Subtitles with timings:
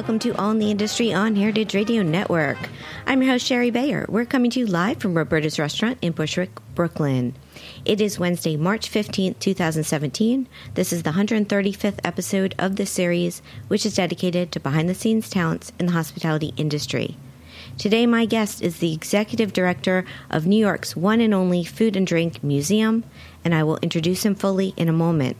[0.00, 2.56] Welcome to All in the Industry on Heritage Radio Network.
[3.06, 4.06] I'm your host, Shari Bayer.
[4.08, 7.34] We're coming to you live from Roberta's Restaurant in Bushwick, Brooklyn.
[7.84, 10.48] It is Wednesday, March 15th, 2017.
[10.72, 15.28] This is the 135th episode of this series, which is dedicated to behind the scenes
[15.28, 17.18] talents in the hospitality industry.
[17.76, 22.06] Today, my guest is the executive director of New York's one and only Food and
[22.06, 23.04] Drink Museum,
[23.44, 25.36] and I will introduce him fully in a moment.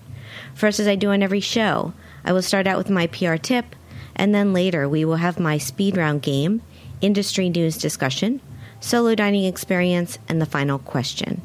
[0.54, 1.94] First, as I do on every show,
[2.26, 3.75] I will start out with my PR tip,
[4.20, 6.60] and then later we will have my speed round game,
[7.00, 8.38] industry news discussion,
[8.78, 11.41] solo dining experience, and the final question.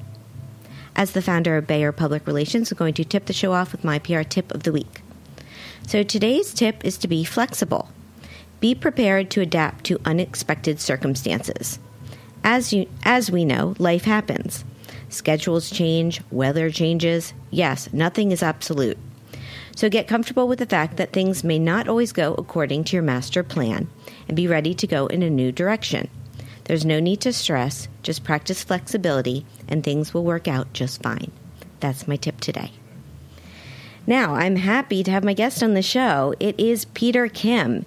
[0.93, 3.85] As the founder of Bayer Public Relations, I'm going to tip the show off with
[3.85, 5.01] my PR tip of the week.
[5.87, 7.87] So today's tip is to be flexible.
[8.59, 11.79] Be prepared to adapt to unexpected circumstances.
[12.43, 14.65] As you as we know, life happens.
[15.07, 17.33] Schedules change, weather changes.
[17.51, 18.97] Yes, nothing is absolute.
[19.75, 23.03] So get comfortable with the fact that things may not always go according to your
[23.03, 23.89] master plan
[24.27, 26.09] and be ready to go in a new direction.
[26.63, 31.31] There's no need to stress, just practice flexibility and things will work out just fine.
[31.81, 32.71] That's my tip today.
[34.07, 36.33] Now, I'm happy to have my guest on the show.
[36.39, 37.85] It is Peter Kim.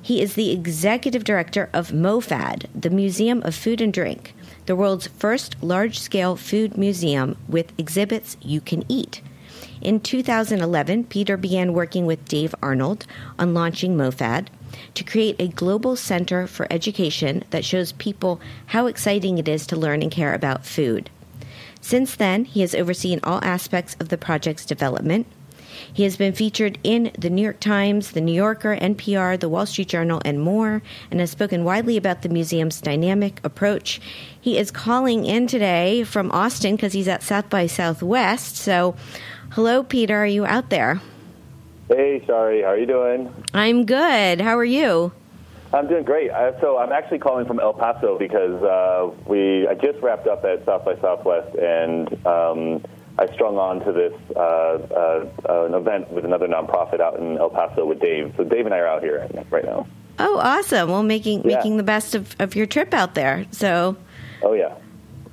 [0.00, 4.34] He is the executive director of MoFad, the Museum of Food and Drink,
[4.66, 9.22] the world's first large scale food museum with exhibits you can eat.
[9.84, 13.04] In 2011, Peter began working with Dave Arnold
[13.38, 14.46] on launching MoFad
[14.94, 19.76] to create a global center for education that shows people how exciting it is to
[19.76, 21.10] learn and care about food.
[21.82, 25.26] Since then, he has overseen all aspects of the project's development.
[25.92, 29.66] He has been featured in the New York Times, the New Yorker, NPR, the Wall
[29.66, 34.00] Street Journal, and more, and has spoken widely about the museum's dynamic approach.
[34.40, 38.56] He is calling in today from Austin because he's at South by Southwest.
[38.56, 38.94] So,
[39.54, 40.16] hello, Peter.
[40.22, 41.00] Are you out there?
[41.88, 42.62] Hey, sorry.
[42.62, 43.32] How are you doing?
[43.52, 44.40] I'm good.
[44.40, 45.12] How are you?
[45.72, 46.30] I'm doing great.
[46.30, 50.44] Uh, so I'm actually calling from El Paso because uh, we I just wrapped up
[50.44, 52.84] at South by Southwest, and um,
[53.18, 57.50] I strung on to this uh, uh, an event with another nonprofit out in El
[57.50, 58.32] Paso with Dave.
[58.36, 59.86] So Dave and I are out here right now.
[60.20, 60.90] Oh, awesome!
[60.90, 61.56] Well, making Yeah.
[61.56, 63.44] making the best of, of your trip out there.
[63.50, 63.96] So,
[64.42, 64.74] Oh yeah.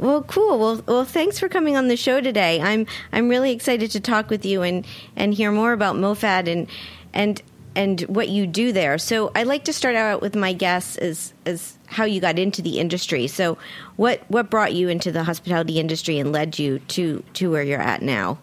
[0.01, 0.57] Well, cool.
[0.57, 2.59] Well, well, thanks for coming on the show today.
[2.59, 6.67] I'm I'm really excited to talk with you and and hear more about MoFad and
[7.13, 7.41] and
[7.75, 8.97] and what you do there.
[8.97, 12.63] So, I'd like to start out with my guess as as how you got into
[12.63, 13.27] the industry.
[13.27, 13.59] So,
[13.95, 17.79] what what brought you into the hospitality industry and led you to to where you're
[17.79, 18.39] at now?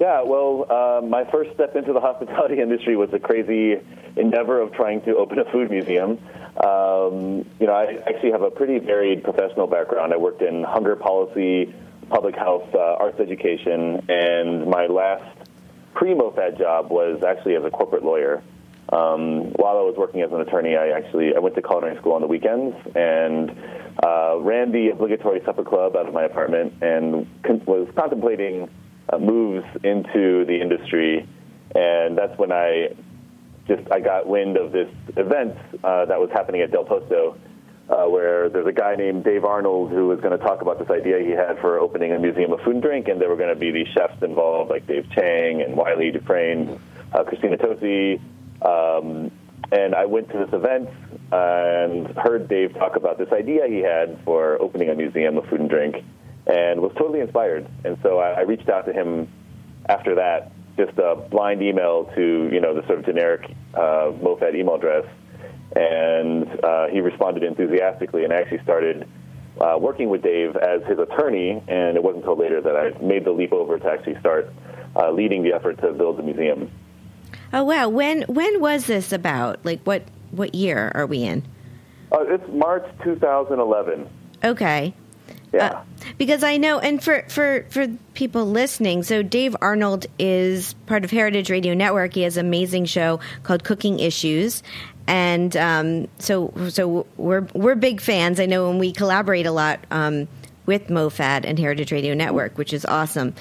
[0.00, 3.80] Yeah, well, uh, my first step into the hospitality industry was a crazy
[4.16, 6.20] endeavor of trying to open a food museum.
[6.62, 10.12] Um, you know, I actually have a pretty varied professional background.
[10.12, 11.74] I worked in hunger policy,
[12.08, 15.36] public health, uh, arts education, and my last
[15.94, 18.42] pre-MOFAD job was actually as a corporate lawyer.
[18.92, 22.12] Um, while I was working as an attorney, I actually I went to culinary school
[22.12, 23.50] on the weekends and
[24.04, 28.68] uh, ran the obligatory supper club out of my apartment and con- was contemplating
[29.08, 31.26] uh, moves into the industry.
[31.74, 32.94] And that's when I
[33.66, 37.36] just I got wind of this event uh, that was happening at Del Posto,
[37.88, 40.90] uh, where there's a guy named Dave Arnold who was going to talk about this
[40.90, 43.52] idea he had for opening a museum of food and drink, and there were going
[43.52, 46.80] to be these chefs involved, like Dave Chang and Wylie Dufresne,
[47.12, 48.20] uh, Christina Tosi.
[48.62, 49.30] Um,
[49.72, 50.88] and I went to this event
[51.32, 55.60] and heard Dave talk about this idea he had for opening a museum of food
[55.60, 55.96] and drink,
[56.46, 57.66] and was totally inspired.
[57.84, 59.28] And so I, I reached out to him
[59.88, 64.12] after that just a blind email to you know the sort of generic uh,
[64.54, 65.06] email address,
[65.76, 69.08] and uh, he responded enthusiastically, and actually started
[69.60, 71.62] uh, working with Dave as his attorney.
[71.68, 74.52] And it wasn't until later that I made the leap over to actually start
[74.96, 76.70] uh, leading the effort to build the museum.
[77.52, 77.88] Oh wow!
[77.88, 79.64] When when was this about?
[79.64, 81.44] Like what what year are we in?
[82.12, 84.08] Uh, it's March 2011.
[84.44, 84.94] Okay.
[85.54, 85.66] Yeah.
[85.66, 85.84] Uh,
[86.18, 91.10] because I know, and for, for, for people listening, so Dave Arnold is part of
[91.10, 92.14] Heritage Radio Network.
[92.14, 94.62] He has an amazing show called Cooking Issues,
[95.06, 98.40] and um, so so we're we're big fans.
[98.40, 100.28] I know and we collaborate a lot um,
[100.66, 103.34] with MoFad and Heritage Radio Network, which is awesome.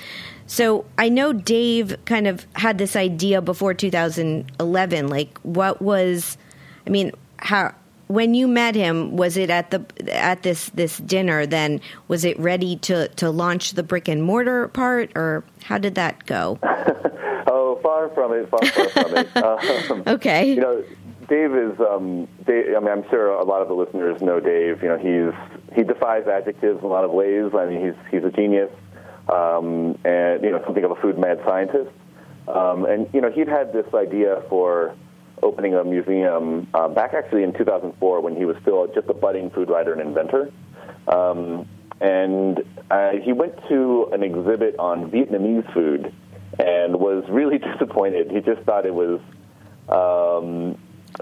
[0.46, 5.08] So I know Dave kind of had this idea before 2011.
[5.08, 6.38] Like, what was?
[6.86, 7.74] I mean, how
[8.08, 11.46] when you met him, was it at the at this this dinner?
[11.46, 15.96] Then was it ready to to launch the brick and mortar part, or how did
[15.96, 16.60] that go?
[17.48, 18.50] oh, far from it.
[18.50, 19.30] Far, far from it.
[19.36, 20.54] Um, okay.
[20.54, 20.84] You know,
[21.28, 21.80] Dave is.
[21.80, 24.82] Um, Dave, I mean, I'm sure a lot of the listeners know Dave.
[24.82, 27.52] You know, he's he defies adjectives in a lot of ways.
[27.54, 28.72] I mean, he's he's a genius,
[29.32, 31.92] um, and you know, something of a food mad scientist.
[32.48, 34.96] Um, and you know, he'd had this idea for
[35.44, 39.50] opening a museum uh, back actually in 2004 when he was still just a budding
[39.52, 40.52] food writer and inventor.
[41.08, 41.68] Um,
[42.02, 46.14] and uh, he went to an exhibit on Vietnamese food
[46.60, 48.32] and was really disappointed.
[48.32, 49.20] He just thought it was,
[49.90, 50.78] um,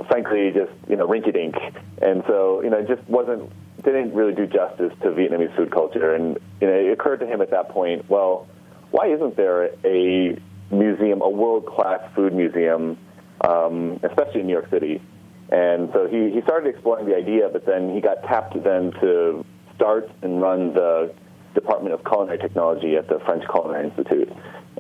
[0.08, 1.56] frankly, just you know rinky-dink,
[2.02, 3.52] and so you know just wasn't
[3.84, 6.14] didn't really do justice to Vietnamese food culture.
[6.14, 8.48] And you know it occurred to him at that point, well,
[8.92, 10.38] why isn't there a
[10.72, 12.98] museum, a world-class food museum?
[13.42, 15.02] Um, especially in New York City.
[15.50, 19.46] And so he, he started exploring the idea, but then he got tapped then to
[19.76, 21.14] start and run the
[21.54, 24.32] Department of Culinary Technology at the French Culinary Institute.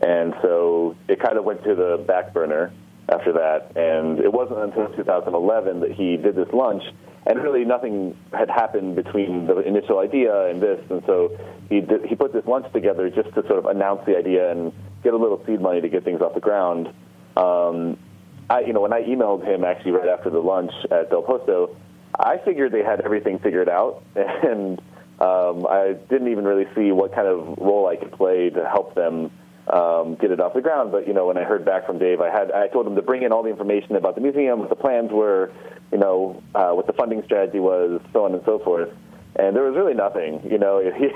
[0.01, 2.71] And so it kind of went to the back burner
[3.09, 3.75] after that.
[3.75, 6.83] And it wasn't until 2011 that he did this lunch.
[7.25, 10.80] And really, nothing had happened between the initial idea and this.
[10.89, 11.38] And so
[11.69, 14.71] he, did, he put this lunch together just to sort of announce the idea and
[15.03, 16.92] get a little seed money to get things off the ground.
[17.38, 17.98] Um,
[18.51, 21.74] I, you know, when I emailed him actually right after the lunch at Del Posto,
[22.19, 24.77] I figured they had everything figured out, and
[25.21, 28.94] um, I didn't even really see what kind of role I could play to help
[28.94, 29.31] them
[29.71, 30.92] um, get it off the ground.
[30.92, 33.01] But you know, when I heard back from Dave, I had I told him to
[33.01, 35.53] bring in all the information about the museum, what the plans were,
[35.94, 38.89] you know, uh, what the funding strategy was, so on and so forth.
[39.38, 40.42] And there was really nothing.
[40.44, 41.08] You know, he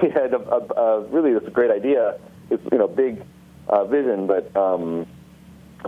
[0.00, 2.18] he had a, a, a really this great idea,
[2.50, 3.22] it's you know, big
[3.68, 5.06] uh, vision, but um,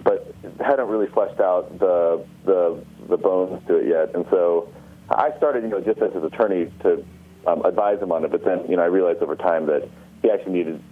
[0.05, 4.15] but hadn't really fleshed out the the the bones to it yet.
[4.15, 4.73] And so
[5.11, 7.05] I started, you know, just as his attorney to
[7.47, 8.31] um, advise him on it.
[8.31, 9.89] But then, you know, I realized over time that
[10.23, 10.83] he actually needed,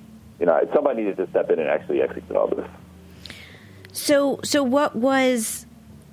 [0.40, 2.66] you know, somebody needed to step in and actually execute all this.
[3.92, 5.66] So, so what was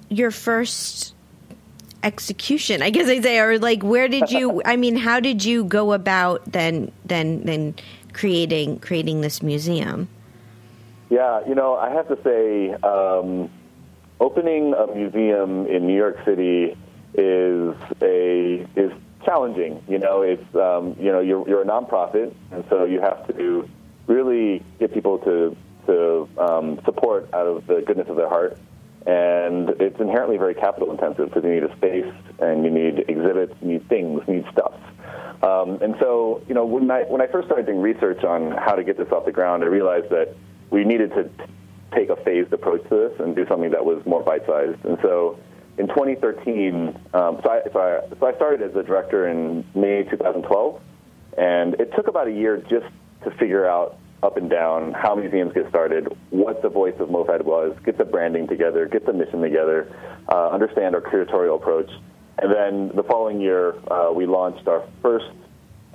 [0.10, 1.14] your first
[2.04, 2.82] execution?
[2.82, 4.62] I guess I'd say, or like, where did you?
[4.66, 7.76] I mean, how did you go about then, then, then
[8.14, 10.08] creating creating this museum?
[11.10, 13.50] Yeah, you know, I have to say, um,
[14.20, 16.76] opening a museum in New York City
[17.14, 18.92] is a is
[19.24, 19.84] challenging.
[19.88, 23.70] You know, it's um, you know you're you're a nonprofit, and so you have to
[24.08, 25.56] really get people to
[25.88, 28.58] to um, support out of the goodness of their heart.
[29.06, 33.54] And it's inherently very capital intensive because you need a space and you need exhibits,
[33.62, 34.74] you need things, you need stuff.
[35.44, 38.74] Um, and so, you know, when I when I first started doing research on how
[38.74, 40.36] to get this off the ground, I realized that
[40.76, 41.30] we needed to
[41.96, 44.84] take a phased approach to this and do something that was more bite-sized.
[44.84, 45.40] And so
[45.78, 50.04] in 2013, um, so, I, so, I, so I started as a director in May
[50.04, 50.82] 2012,
[51.38, 52.88] and it took about a year just
[53.24, 57.44] to figure out up and down, how museums get started, what the voice of MoFad
[57.44, 59.88] was, get the branding together, get the mission together,
[60.28, 61.90] uh, understand our curatorial approach.
[62.38, 65.32] And then the following year, uh, we launched our first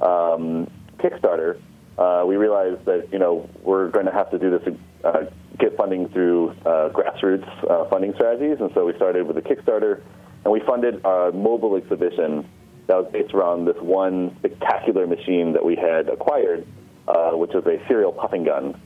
[0.01, 1.61] um, Kickstarter.
[2.01, 5.25] Uh, we realized that you know we're going to have to do this, uh,
[5.59, 10.01] get funding through uh, grassroots uh, funding strategies, and so we started with a Kickstarter,
[10.43, 12.49] and we funded a mobile exhibition
[12.87, 16.67] that was based around this one spectacular machine that we had acquired,
[17.07, 18.81] uh, which was a cereal puffing gun.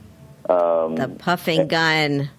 [0.49, 2.29] Um, the puffing gun.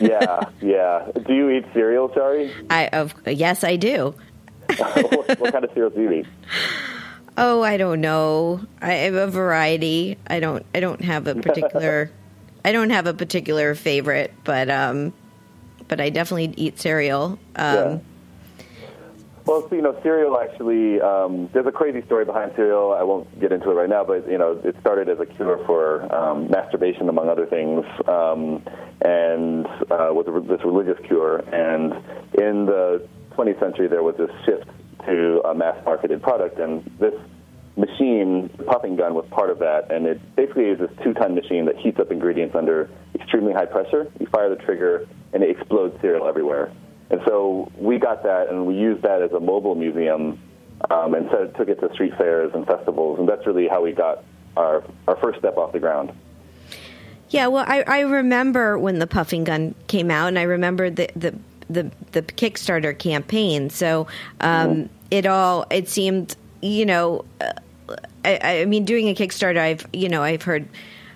[0.00, 1.12] yeah, yeah.
[1.14, 2.52] Do you eat cereal, Shari?
[2.68, 4.16] I of yes, I do.
[4.76, 6.26] what, what, kind of cereal do you eat?
[7.36, 8.64] Oh, I don't know.
[8.80, 10.16] I have a variety.
[10.26, 10.64] I don't.
[10.74, 12.10] I don't have a particular.
[12.64, 15.12] I don't have a particular favorite, but um,
[15.88, 17.38] but I definitely eat cereal.
[17.56, 17.98] Um, yeah.
[19.46, 21.00] Well, so, you know, cereal actually.
[21.00, 22.92] Um, there's a crazy story behind cereal.
[22.92, 25.62] I won't get into it right now, but you know, it started as a cure
[25.66, 28.62] for um, masturbation, among other things, um,
[29.02, 31.38] and uh, was this religious cure.
[31.52, 31.92] And
[32.34, 34.70] in the 20th century, there was this shift
[35.06, 37.14] to a mass-marketed product, and this
[37.76, 39.90] machine, puffing gun, was part of that.
[39.90, 44.10] And it basically is this two-ton machine that heats up ingredients under extremely high pressure.
[44.20, 46.72] You fire the trigger, and it explodes cereal everywhere.
[47.10, 50.40] And so we got that, and we used that as a mobile museum,
[50.90, 53.92] um, and so took it to street fairs and festivals, and that's really how we
[53.92, 54.24] got
[54.56, 56.12] our our first step off the ground.
[57.28, 61.10] Yeah, well, I, I remember when the puffing gun came out, and I remember the
[61.16, 61.34] the
[61.68, 63.70] the, the Kickstarter campaign.
[63.70, 64.06] So
[64.40, 67.52] um, it all it seemed, you know, uh,
[68.24, 70.68] I, I mean, doing a Kickstarter, I've you know, I've heard.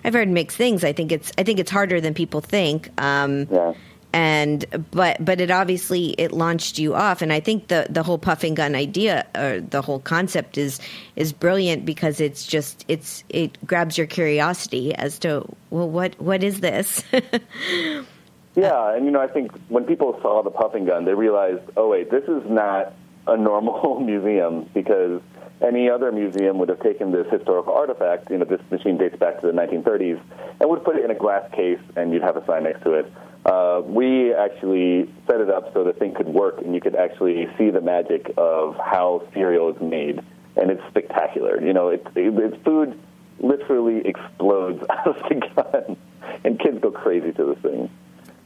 [0.05, 0.85] I've heard mixed things.
[0.85, 2.89] I think it's I think it's harder than people think.
[3.01, 3.73] Um, yeah
[4.11, 8.17] and but but it obviously it launched you off and i think the the whole
[8.17, 10.79] puffing gun idea or the whole concept is
[11.15, 16.43] is brilliant because it's just it's it grabs your curiosity as to well what what
[16.43, 17.03] is this
[18.59, 21.89] yeah and you know i think when people saw the puffing gun they realized oh
[21.89, 22.93] wait this is not
[23.27, 25.21] a normal museum because
[25.61, 29.41] any other museum would have taken this historical artifact, you know, this machine dates back
[29.41, 30.21] to the 1930s,
[30.59, 32.93] and would put it in a glass case, and you'd have a sign next to
[32.93, 33.11] it.
[33.45, 37.47] Uh, we actually set it up so the thing could work and you could actually
[37.57, 40.21] see the magic of how cereal is made.
[40.57, 41.61] And it's spectacular.
[41.61, 42.99] You know, it, it, its food
[43.39, 45.97] literally explodes out of the gun,
[46.43, 47.89] and kids go crazy to this thing.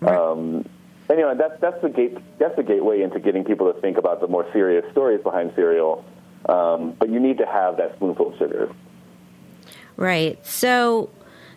[0.04, 0.16] Right.
[0.18, 0.66] Um,
[1.10, 2.18] anyway, that's that's the gate.
[2.40, 6.06] That's the gateway into getting people to think about the more serious stories behind cereal.
[6.48, 8.70] Um, but you need to have that spoonful of sugar.
[9.96, 10.46] Right.
[10.46, 11.10] So,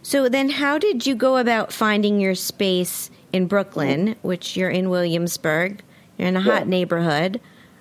[0.02, 4.88] so then, how did you go about finding your space in Brooklyn, which you're in
[4.90, 5.82] Williamsburg.
[6.16, 6.70] You're in a hot yeah.
[6.70, 7.40] neighborhood.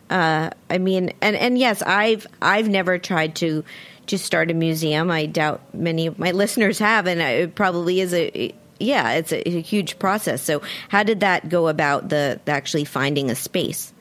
[0.10, 3.64] Uh, I mean, and and yes, I've I've never tried to
[4.08, 5.10] to start a museum.
[5.10, 9.48] I doubt many of my listeners have, and it probably is a yeah, it's a,
[9.48, 10.42] a huge process.
[10.42, 13.94] So, how did that go about the, actually finding a space?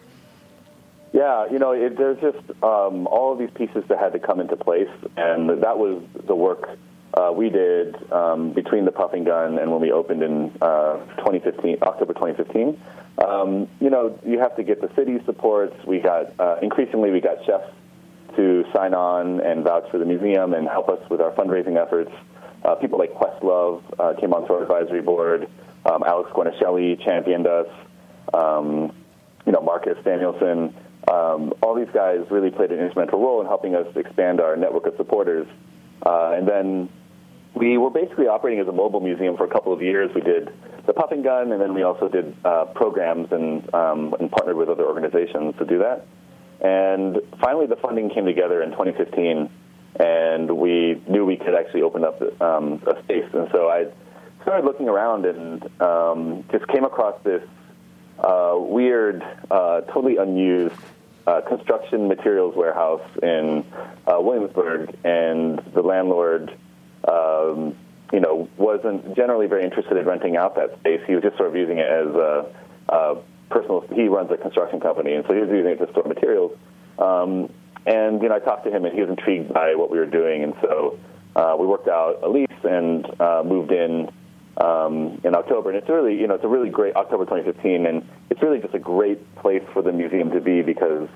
[1.13, 4.41] Yeah, you know, it, there's just um, all of these pieces that had to come
[4.41, 6.77] into place, and that was the work
[7.15, 11.79] uh, we did um, between the puffing gun and when we opened in uh, 2015,
[11.83, 12.81] October 2015.
[13.25, 15.77] Um, you know, you have to get the city supports.
[15.87, 17.71] We got uh, increasingly we got chefs
[18.37, 22.11] to sign on and vouch for the museum and help us with our fundraising efforts.
[22.65, 25.49] Uh, people like Questlove uh, came onto our advisory board.
[25.85, 27.67] Um, Alex Guarnaschelli championed us.
[28.33, 28.93] Um,
[29.45, 30.73] you know, Marcus Samuelsson.
[31.07, 34.87] Um, all these guys really played an instrumental role in helping us expand our network
[34.87, 35.47] of supporters.
[36.05, 36.89] Uh, and then
[37.55, 40.11] we were basically operating as a mobile museum for a couple of years.
[40.15, 40.51] We did
[40.87, 44.69] the puffing gun, and then we also did uh, programs and, um, and partnered with
[44.69, 46.07] other organizations to do that.
[46.61, 49.51] And finally, the funding came together in 2015,
[50.01, 53.27] and we knew we could actually open up um, a space.
[53.33, 53.87] And so I
[54.43, 57.43] started looking around and um, just came across this
[58.19, 60.77] uh, weird, uh, totally unused
[61.27, 63.65] uh, construction materials warehouse in
[64.07, 66.57] uh, Williamsburg, and the landlord
[67.09, 67.75] um,
[68.13, 71.01] you know, wasn't generally very interested in renting out that space.
[71.07, 72.47] He was just sort of using it as a,
[72.89, 73.17] a
[73.51, 73.81] personal.
[73.93, 76.57] He runs a construction company, and so he was using it to store materials.
[76.99, 77.51] Um,
[77.87, 80.07] and you know, I talked to him, and he was intrigued by what we were
[80.07, 80.99] doing, and so
[81.37, 84.11] uh, we worked out a lease and uh, moved in
[84.59, 85.71] um, in October.
[85.71, 88.75] And it's really, you know, it's a really great October 2015, and it's really just
[88.75, 91.09] a great place for the museum to be because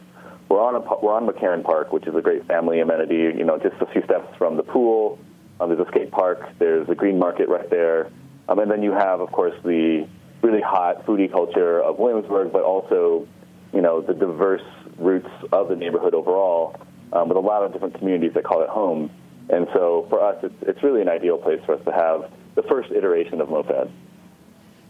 [0.48, 3.38] we're on a, we're on McCarren Park, which is a great family amenity.
[3.38, 5.18] You know, just a few steps from the pool
[5.60, 6.50] um, there's a skate park.
[6.58, 8.10] There's a green market right there.
[8.48, 10.06] Um, and then you have, of course, the
[10.42, 13.26] really hot foodie culture of Williamsburg, but also,
[13.72, 14.62] you know, the diverse
[14.98, 16.76] roots of the neighborhood overall,
[17.12, 19.10] um, with a lot of different communities that call it home.
[19.50, 22.62] And so for us, it's, it's really an ideal place for us to have the
[22.64, 23.90] first iteration of MoFad.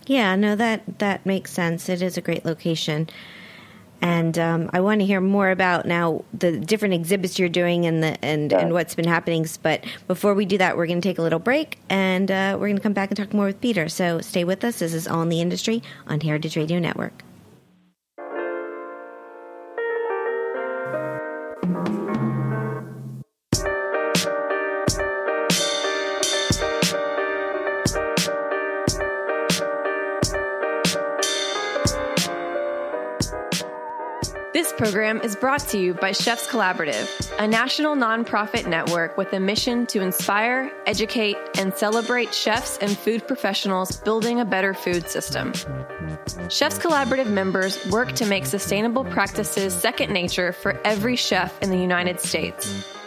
[0.06, 1.88] Yeah, no, that that makes sense.
[1.88, 3.08] It is a great location,
[4.00, 8.02] and um, I want to hear more about now the different exhibits you're doing and
[8.02, 8.60] the and, Yeah.
[8.60, 9.46] and what's been happening.
[9.62, 12.68] But before we do that, we're going to take a little break, and uh, we're
[12.68, 13.88] going to come back and talk more with Peter.
[13.90, 14.78] So stay with us.
[14.78, 17.22] This is All in the Industry on Heritage Radio Network.
[21.68, 22.07] This
[34.78, 39.86] program is brought to you by Chefs Collaborative, a national nonprofit network with a mission
[39.86, 45.52] to inspire, educate, and celebrate chefs and food professionals building a better food system.
[46.48, 51.78] Chefs Collaborative members work to make sustainable practices second nature for every chef in the
[51.78, 52.97] United States.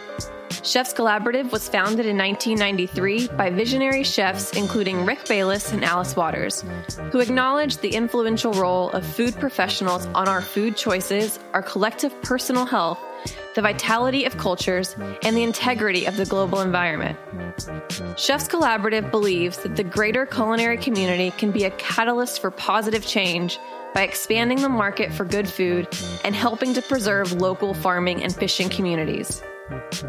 [0.64, 6.64] Chefs Collaborative was founded in 1993 by visionary chefs including Rick Bayless and Alice Waters,
[7.10, 12.64] who acknowledged the influential role of food professionals on our food choices, our collective personal
[12.64, 13.00] health,
[13.56, 17.18] the vitality of cultures, and the integrity of the global environment.
[18.16, 23.58] Chefs Collaborative believes that the greater culinary community can be a catalyst for positive change
[23.94, 25.88] by expanding the market for good food
[26.24, 29.42] and helping to preserve local farming and fishing communities.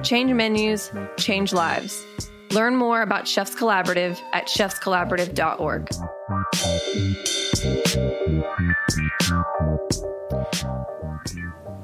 [0.04, 2.06] Change menus, change lives.
[2.52, 5.90] Learn more about Chefs Collaborative at chefscollaborative.org.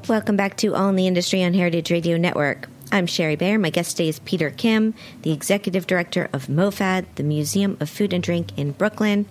[0.07, 2.67] Welcome back to All in the Industry on Heritage Radio Network.
[2.91, 3.59] I'm Shari Bayer.
[3.59, 8.13] My guest today is Peter Kim, the executive director of MoFad, the Museum of Food
[8.13, 9.27] and Drink in Brooklyn.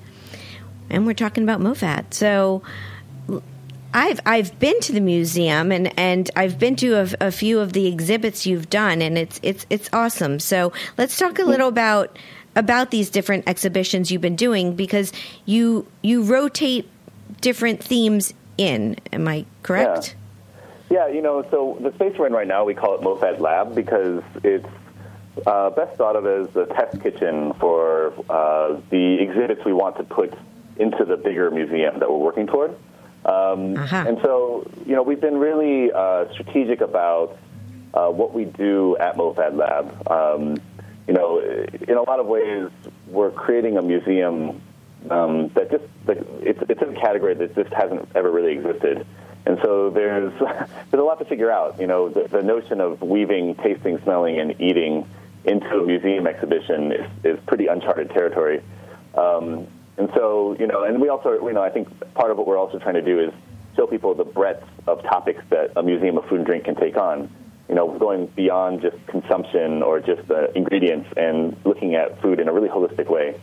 [0.89, 2.15] And we're talking about MoFad.
[2.15, 2.63] So
[3.95, 7.73] I've I've been to the museum and, and I've been to a, a few of
[7.73, 10.41] the exhibits you've done and it's it's it's awesome.
[10.41, 12.19] So let's talk a little about
[12.55, 15.13] about these different exhibitions you've been doing because
[15.47, 16.89] you you rotate
[17.41, 18.97] different themes in.
[19.13, 20.17] Am I correct?
[20.91, 23.75] Yeah, you know, so the space we're in right now, we call it MoFad Lab
[23.75, 24.67] because it's
[25.47, 30.05] uh, best thought of as a test kitchen for uh, the exhibits we want to
[30.05, 30.33] put
[30.79, 32.75] into the bigger museum that we're working toward.
[33.25, 34.05] Um, Uh-huh.
[34.07, 37.39] And so, you know, we've been really uh, strategic about
[37.95, 40.11] uh, what we do at MoFad Lab.
[40.11, 40.57] Um,
[41.07, 42.69] you know, in a lot of ways,
[43.07, 44.61] we're creating a museum
[45.11, 49.07] um, that just like, it's it's in a category that just hasn't ever really existed.
[49.47, 51.81] And so there's there's a lot to figure out.
[51.81, 55.09] You know, the, the notion of weaving, tasting, smelling, and eating
[55.45, 58.61] into a museum exhibition is, is pretty uncharted territory.
[59.15, 59.67] Um,
[59.99, 62.59] and so, you know, and we also, you know, I think part of what we're
[62.59, 63.33] also trying to do is
[63.77, 66.97] show people the breadth of topics that a museum of food and drink can take
[66.97, 67.31] on.
[67.69, 72.49] You know, going beyond just consumption or just the ingredients and looking at food in
[72.49, 73.39] a really holistic way.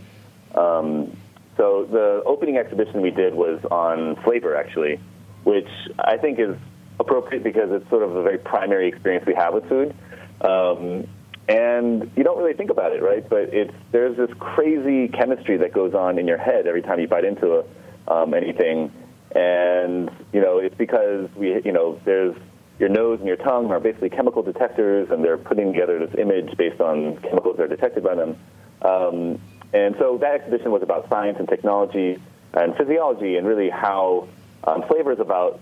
[0.56, 1.16] Um,
[1.58, 5.00] so the opening exhibition we did was on flavor, actually,
[5.44, 6.56] which I think is
[7.00, 9.94] appropriate because it's sort of a very primary experience we have with food.
[10.42, 11.08] Um,
[11.48, 13.28] and you don't really think about it, right?
[13.28, 17.08] But it's there's this crazy chemistry that goes on in your head every time you
[17.08, 17.64] bite into
[18.08, 18.92] a, um, anything,
[19.32, 22.36] and you know it's because we, you know, there's
[22.80, 26.58] your nose and your tongue are basically chemical detectors, and they're putting together this image
[26.58, 28.38] based on chemicals that are detected by them.
[28.82, 29.40] Um,
[29.72, 32.20] and so that exhibition was about science and technology
[32.54, 34.28] and physiology, and really how
[34.64, 35.60] um, flavor is about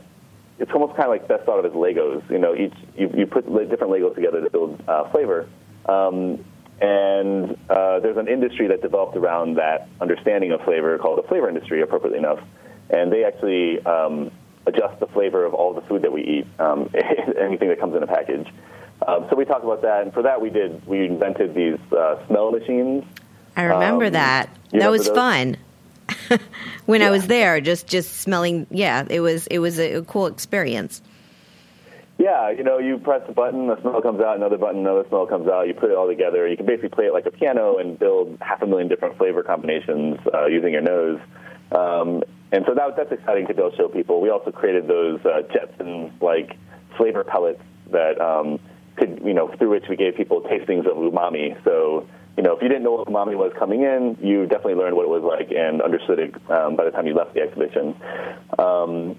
[0.60, 2.28] it's almost kind of like best thought of as Legos.
[2.30, 5.50] You know, each you, you put different Legos together to build uh, flavor.
[5.86, 6.43] Um,
[6.82, 11.48] and uh, there's an industry that developed around that understanding of flavor called the flavor
[11.48, 12.39] industry, appropriately enough.
[12.89, 14.32] And they actually um,
[14.65, 16.89] adjust the flavor of all the food that we eat, um,
[17.39, 18.48] anything that comes in a package.
[19.08, 22.26] Um, so we talked about that, and for that we did we invented these uh,
[22.28, 23.04] smell machines.
[23.56, 24.50] I remember Um, that.
[24.72, 25.15] That was those?
[25.15, 25.58] fun.
[26.86, 28.67] when I was there, just just smelling.
[28.69, 31.02] Yeah, it was it was a cool experience.
[32.17, 35.26] Yeah, you know, you press a button, a smell comes out, another button, another smell
[35.26, 35.67] comes out.
[35.67, 36.47] You put it all together.
[36.47, 39.41] You can basically play it like a piano and build half a million different flavor
[39.41, 41.19] combinations uh, using your nose.
[41.71, 44.21] Um, and so that, that's exciting to to show people.
[44.21, 46.56] We also created those uh, Jetson-like
[46.97, 48.60] flavor pellets that um,
[48.95, 51.62] could, you know, through which we gave people tastings of umami.
[51.63, 54.95] So, you know, if you didn't know what umami was coming in, you definitely learned
[54.95, 57.95] what it was like and understood it um, by the time you left the exhibition.
[58.60, 59.15] Um,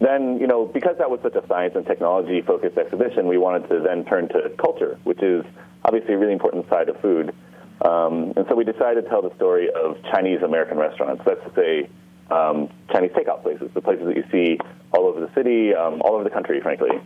[0.00, 3.68] then, you know, because that was such a science and technology focused exhibition, we wanted
[3.68, 5.44] to then turn to culture, which is
[5.84, 7.34] obviously a really important side of food.
[7.82, 11.22] Um, and so we decided to tell the story of Chinese American restaurants.
[11.24, 11.90] That's to say,
[12.30, 14.58] um, Chinese takeout places, the places that you see
[14.92, 16.98] all over the city, um, all over the country, frankly.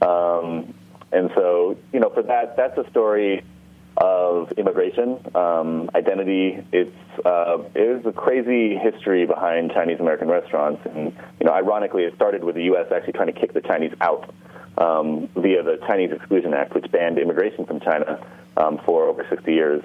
[0.00, 0.74] Um,
[1.12, 3.44] and so, you know, for that, that's a story
[4.02, 6.58] of immigration, um, identity.
[6.72, 6.90] It's
[7.24, 12.14] uh, it is a crazy history behind Chinese American restaurants, and you know, ironically, it
[12.16, 12.86] started with the U.S.
[12.92, 14.34] actually trying to kick the Chinese out
[14.76, 19.52] um, via the Chinese Exclusion Act, which banned immigration from China um, for over 60
[19.52, 19.84] years,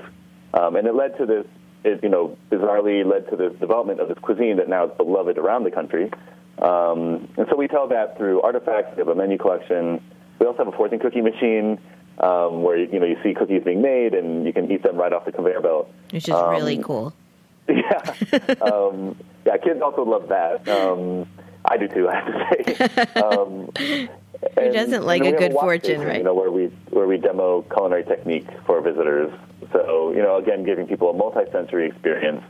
[0.56, 1.45] um, and it led to this.
[1.84, 5.38] It you know bizarrely led to the development of this cuisine that now is beloved
[5.38, 6.10] around the country.
[6.58, 8.95] Um, and so we tell that through artifacts.
[8.95, 10.01] We have a menu collection.
[10.39, 11.77] We also have a fortune cookie machine
[12.19, 15.13] um, where you know you see cookies being made and you can eat them right
[15.13, 17.13] off the conveyor belt, which is um, really cool.
[17.69, 18.13] Yeah,
[18.62, 19.58] um, yeah.
[19.58, 20.65] Kids also love that.
[20.69, 21.27] Um,
[21.65, 22.08] I do too.
[22.10, 23.21] I have to say.
[23.21, 23.69] Um,
[24.58, 26.19] Who doesn't like a good fortune, station, right?
[26.19, 29.34] You know, where we where we demo culinary technique for visitors.
[29.73, 32.41] So you know, again, giving people a multi-sensory experience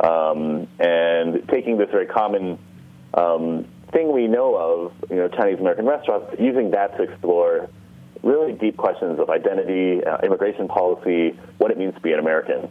[0.00, 2.58] um, and taking this very common
[3.14, 7.68] um, thing we know of, you know, Chinese American restaurants, using that to explore
[8.22, 12.68] really deep questions of identity, uh, immigration policy, what it means to be an American.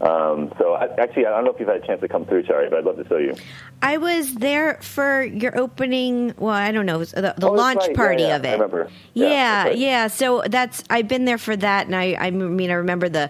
[0.00, 2.46] Um, so I, actually, I don't know if you've had a chance to come through,
[2.46, 3.34] Shari, but I'd love to show you.
[3.82, 6.32] I was there for your opening.
[6.38, 7.94] Well, I don't know the, the oh, launch right.
[7.94, 8.36] party yeah, yeah.
[8.36, 8.48] of it.
[8.48, 8.90] I remember.
[9.12, 9.78] Yeah, yeah, right.
[9.78, 10.06] yeah.
[10.06, 13.28] So that's I've been there for that, and I, I mean, I remember the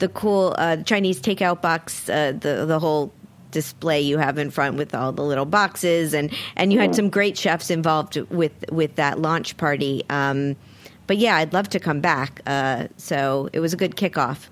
[0.00, 3.12] the cool uh, Chinese takeout box, uh, the the whole
[3.52, 6.96] display you have in front with all the little boxes, and and you had mm.
[6.96, 10.02] some great chefs involved with with that launch party.
[10.10, 10.56] Um,
[11.10, 12.40] but yeah, I'd love to come back.
[12.46, 14.46] Uh, so it was a good kickoff.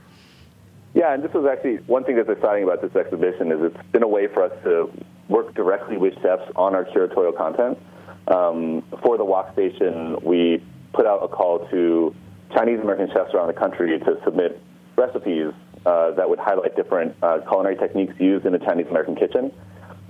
[0.93, 4.03] Yeah, and this was actually one thing that's exciting about this exhibition is it's been
[4.03, 4.91] a way for us to
[5.29, 7.79] work directly with chefs on our curatorial content.
[8.27, 10.61] Um, for the Wok Station, we
[10.95, 12.13] put out a call to
[12.53, 14.61] Chinese American chefs around the country to submit
[14.97, 15.53] recipes
[15.87, 19.53] uh, that would highlight different uh, culinary techniques used in the Chinese American kitchen.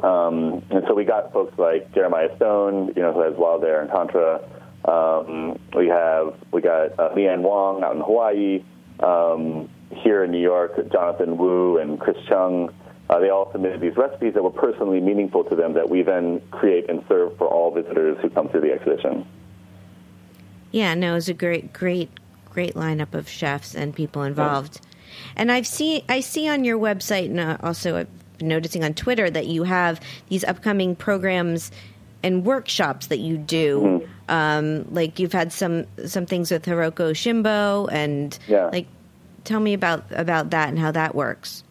[0.03, 3.91] Um, and so we got folks like Jeremiah Stone, you know, who has Wildair and
[3.91, 4.41] Contra.
[4.89, 8.65] Um, we have we got uh, Lee Anne Wong out in Hawaii.
[9.01, 12.73] Um, here in New York, Jonathan Wu and Chris Chung.
[13.09, 16.43] Uh, they all submitted these recipes that were personally meaningful to them that we then
[16.51, 19.27] create and serve for all visitors who come through the exhibition.
[20.73, 22.11] Yeah, no, it's a great, great,
[22.51, 24.81] great lineup of chefs and people involved.
[24.83, 25.33] Yeah.
[25.37, 28.93] And I've seen, I see on your website, and uh, also I've been noticing on
[28.93, 31.71] Twitter that you have these upcoming programs
[32.23, 33.81] and workshops that you do.
[33.81, 34.13] Mm-hmm.
[34.29, 38.67] Um, like you've had some some things with Hiroko Shimbo, and yeah.
[38.67, 38.87] like
[39.45, 41.65] tell me about about that and how that works.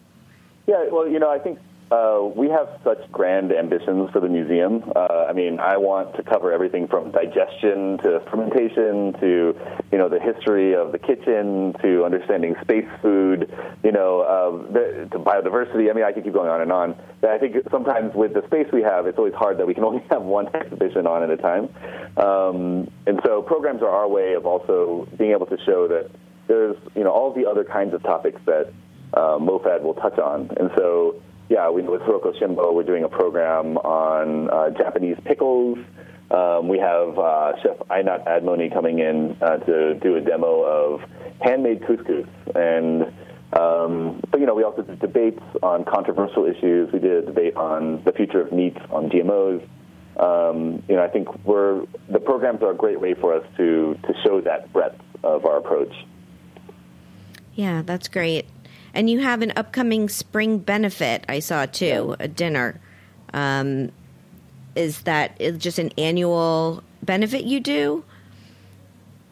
[0.65, 4.91] Yeah, well, you know, I think uh, we have such grand ambitions for the museum.
[4.93, 9.55] Uh, I mean, I want to cover everything from digestion to fermentation to,
[9.91, 13.49] you know, the history of the kitchen to understanding space food,
[13.83, 15.89] you know, uh, the, to biodiversity.
[15.89, 16.95] I mean, I could keep going on and on.
[17.21, 19.83] But I think sometimes with the space we have, it's always hard that we can
[19.85, 21.69] only have one exhibition on at a time.
[22.17, 26.11] Um, and so programs are our way of also being able to show that
[26.47, 28.73] there's, you know, all the other kinds of topics that
[29.13, 30.49] uh, MOFAD will touch on.
[30.57, 35.77] And so yeah, we, with Hiroko Shimbo, we're doing a program on uh, Japanese pickles.
[36.29, 41.01] Um, we have uh, Chef Einat Admony coming in uh, to do a demo of
[41.39, 42.27] handmade couscous.
[42.53, 43.03] And,
[43.53, 46.91] um, but, you know, we also did debates on controversial issues.
[46.91, 49.65] We did a debate on the future of meat, on GMOs.
[50.19, 53.97] Um, you know, I think we're, the programs are a great way for us to,
[54.03, 55.93] to show that breadth of our approach.
[57.53, 58.45] Yeah, that's great.
[58.93, 62.79] And you have an upcoming spring benefit, I saw too, a dinner.
[63.33, 63.91] Um,
[64.75, 68.03] is that just an annual benefit you do?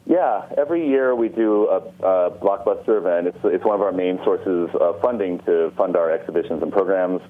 [0.08, 3.28] Yeah, every year we do a, a, blockbuster event.
[3.28, 7.22] It's, it's one of our main sources of funding to fund our exhibitions and programs.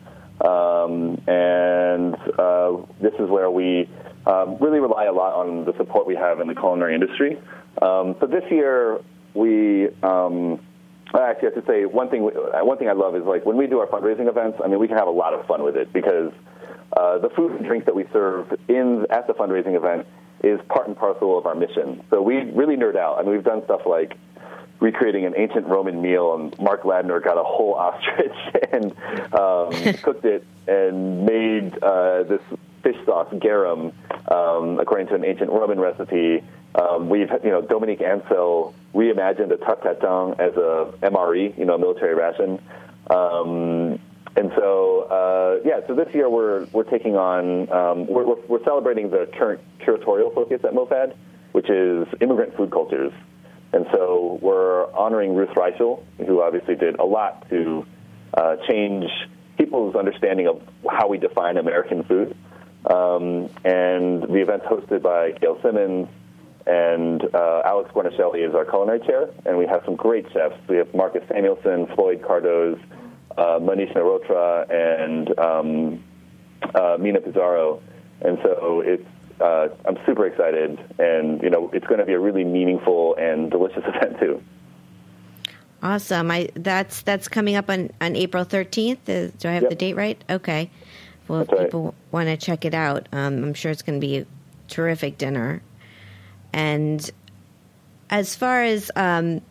[0.41, 3.89] Um, and uh, this is where we
[4.25, 7.37] um, really rely a lot on the support we have in the culinary industry.
[7.81, 8.99] Um, so this year
[9.33, 10.59] we um,
[11.15, 12.23] I actually, I have to say one thing.
[12.23, 14.59] Uh, one thing I love is like when we do our fundraising events.
[14.63, 16.31] I mean, we can have a lot of fun with it because
[16.95, 20.05] uh, the food and drink that we serve in at the fundraising event
[20.43, 22.03] is part and parcel of our mission.
[22.09, 23.17] So we really nerd out.
[23.17, 24.17] I mean, we've done stuff like
[24.79, 28.35] recreating an ancient Roman meal, and Mark Ladner got a whole ostrich
[28.71, 28.91] and
[29.33, 32.41] um, cooked it and made uh, this
[32.83, 33.91] fish sauce garum
[34.31, 36.43] um, according to an ancient Roman recipe.
[36.75, 41.77] Um, we've, you know, Dominique Ansel reimagined the tarte tatin as a MRE, you know,
[41.77, 42.61] military ration.
[43.09, 43.99] Um,
[44.35, 48.63] and so, uh, yeah, so this year we're, we're taking on, um, we're, we're, we're,
[48.65, 51.15] celebrating the current curatorial focus at MOFAD,
[51.53, 53.13] which is immigrant food cultures.
[53.71, 57.85] And so we're honoring Ruth Reichl, who obviously did a lot to
[58.33, 59.09] uh, change
[59.57, 62.35] people's understanding of how we define American food.
[62.85, 66.09] Um, and the event's hosted by Gail Simmons,
[66.65, 70.55] and uh, Alex Guarnaschelli is our culinary chair, and we have some great chefs.
[70.67, 72.79] We have Marcus Samuelsson, Floyd Cardoz,
[73.37, 76.03] uh, Manish Mehrotra, and um,
[76.73, 77.81] uh, Mina Pizarro.
[78.21, 79.05] And so it's
[79.41, 83.51] uh, I'm super excited, and you know it's going to be a really meaningful and
[83.51, 84.41] delicious event too.
[85.83, 86.31] Awesome.
[86.31, 88.97] I that's that's coming up on, on April 13th.
[89.07, 89.69] Uh, do I have Yep.
[89.69, 90.23] the date right?
[90.29, 90.71] Okay.
[91.27, 91.67] Well, if That's right.
[91.67, 94.25] people want to check it out, um, I'm sure it's going to be a
[94.67, 95.61] terrific dinner.
[96.55, 97.11] And
[98.09, 99.41] as far as um,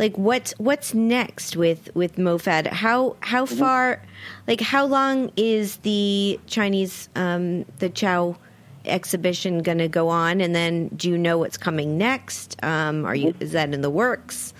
[0.00, 2.66] like what's what's next with with MoFad?
[2.66, 3.58] How how Mm-hmm.
[3.58, 4.02] far,
[4.48, 8.36] like how long is the Chinese um, the Chow
[8.84, 10.40] exhibition going to go on?
[10.40, 12.56] And then do you know what's coming next?
[12.64, 14.52] Um, are you is that in the works?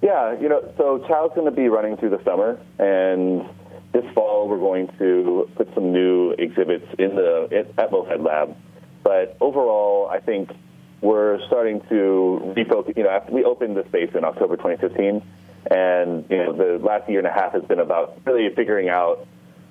[0.00, 3.44] Yeah, you know, so Chow's going to be running through the summer, and
[3.92, 8.56] this fall we're going to put some new exhibits in the at MoFad Lab.
[9.08, 10.50] But overall, I think
[11.00, 12.94] we're starting to refocus.
[12.94, 15.22] You know, after we opened the space in October 2015,
[15.70, 19.26] and you know, the last year and a half has been about really figuring out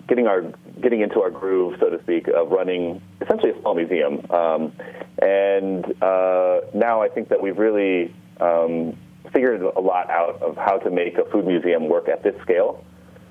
[0.08, 0.42] getting our
[0.82, 4.26] getting into our groove, so to speak, of running essentially a small museum.
[4.32, 4.74] Um,
[5.22, 8.98] and uh, now I think that we've really um,
[9.32, 12.84] figured a lot out of how to make a food museum work at this scale.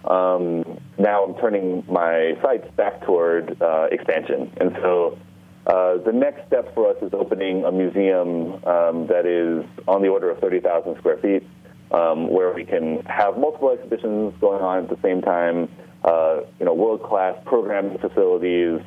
[0.05, 5.19] Um, now I'm turning my sights back toward uh, expansion, and so.
[5.67, 10.09] Uh, the next step for us is opening a museum um, that is on the
[10.09, 11.45] order of 30,000 square feet,
[11.91, 15.69] um, where we can have multiple exhibitions going on at the same time,
[16.05, 18.81] uh, you know, world-class programming facilities,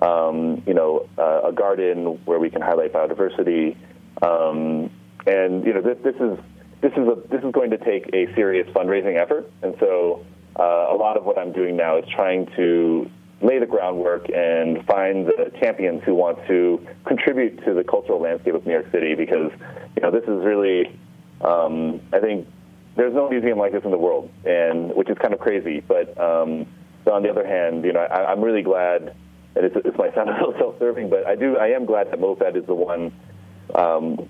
[0.00, 3.76] um, you know, uh, a garden where we can highlight biodiversity,
[4.22, 4.90] um,
[5.26, 6.38] and you know, this, this is
[6.80, 10.24] this is a this is going to take a serious fundraising effort, and so
[10.58, 13.10] uh, a lot of what I'm doing now is trying to
[13.42, 18.54] lay the groundwork and find the champions who want to contribute to the cultural landscape
[18.54, 19.50] of New York City because
[19.96, 20.98] you know this is really
[21.40, 22.46] um, I think
[22.96, 25.80] there's no museum like this in the world, and which is kind of crazy.
[25.80, 26.66] But um,
[27.10, 29.14] on the other hand, you know I, I'm really glad.
[29.54, 31.58] And it's, it might sound a little self-serving, but I do.
[31.58, 33.12] I am glad that MoFad is the one
[33.74, 34.26] um,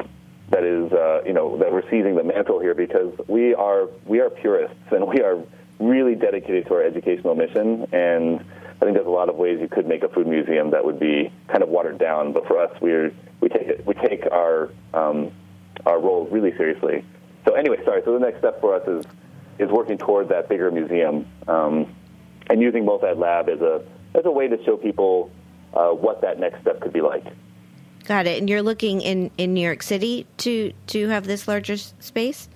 [0.50, 4.20] that is, uh, you know, that we're seizing the mantle here because we are we
[4.20, 5.38] are purists and we are
[5.78, 7.86] really dedicated to our educational mission.
[7.92, 8.44] And
[8.82, 10.98] I think there's a lot of ways you could make a food museum that would
[10.98, 14.70] be kind of watered down, but for us, we're we take it, we take our
[14.92, 15.30] um,
[15.86, 17.04] our role really seriously.
[17.44, 18.02] So anyway, sorry.
[18.04, 19.06] So the next step for us is
[19.60, 21.94] is working toward that bigger museum um,
[22.48, 23.84] and using MoFad Lab as a
[24.16, 25.30] as a way to show people
[25.74, 27.24] uh, what that next step could be like.
[28.08, 28.40] Got it.
[28.40, 32.48] And you're looking in, in New York City to to have this larger space.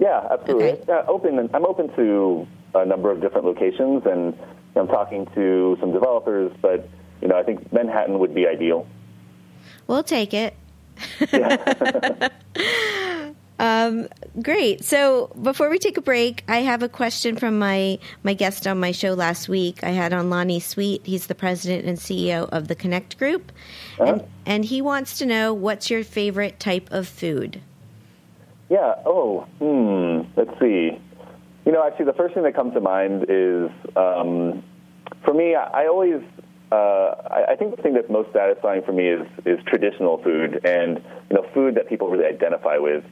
[0.00, 0.72] Yeah, absolutely.
[0.72, 0.84] Okay.
[0.88, 1.38] Yeah, open.
[1.54, 4.36] I'm open to a number of different locations, and
[4.76, 6.52] I'm talking to some developers.
[6.60, 6.88] But
[7.20, 8.86] you know, I think Manhattan would be ideal.
[9.86, 10.54] We'll take it.
[13.58, 14.08] um,
[14.40, 14.84] great.
[14.84, 18.78] So before we take a break, I have a question from my my guest on
[18.78, 19.82] my show last week.
[19.82, 21.02] I had on Lonnie Sweet.
[21.04, 23.52] He's the president and CEO of the Connect Group,
[23.98, 27.60] and and he wants to know what's your favorite type of food.
[28.68, 28.94] Yeah.
[29.04, 30.22] Oh, hmm.
[30.36, 30.98] Let's see.
[31.64, 34.62] You know, actually, the first thing that comes to mind is, um,
[35.24, 36.22] for me, I, I always,
[36.70, 36.74] uh,
[37.30, 41.02] I, I think the thing that's most satisfying for me is is traditional food and
[41.30, 43.04] you know food that people really identify with.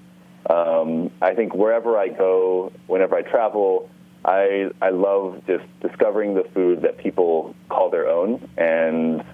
[0.50, 3.88] Um, I think wherever I go, whenever I travel,
[4.24, 9.24] I I love just discovering the food that people call their own, and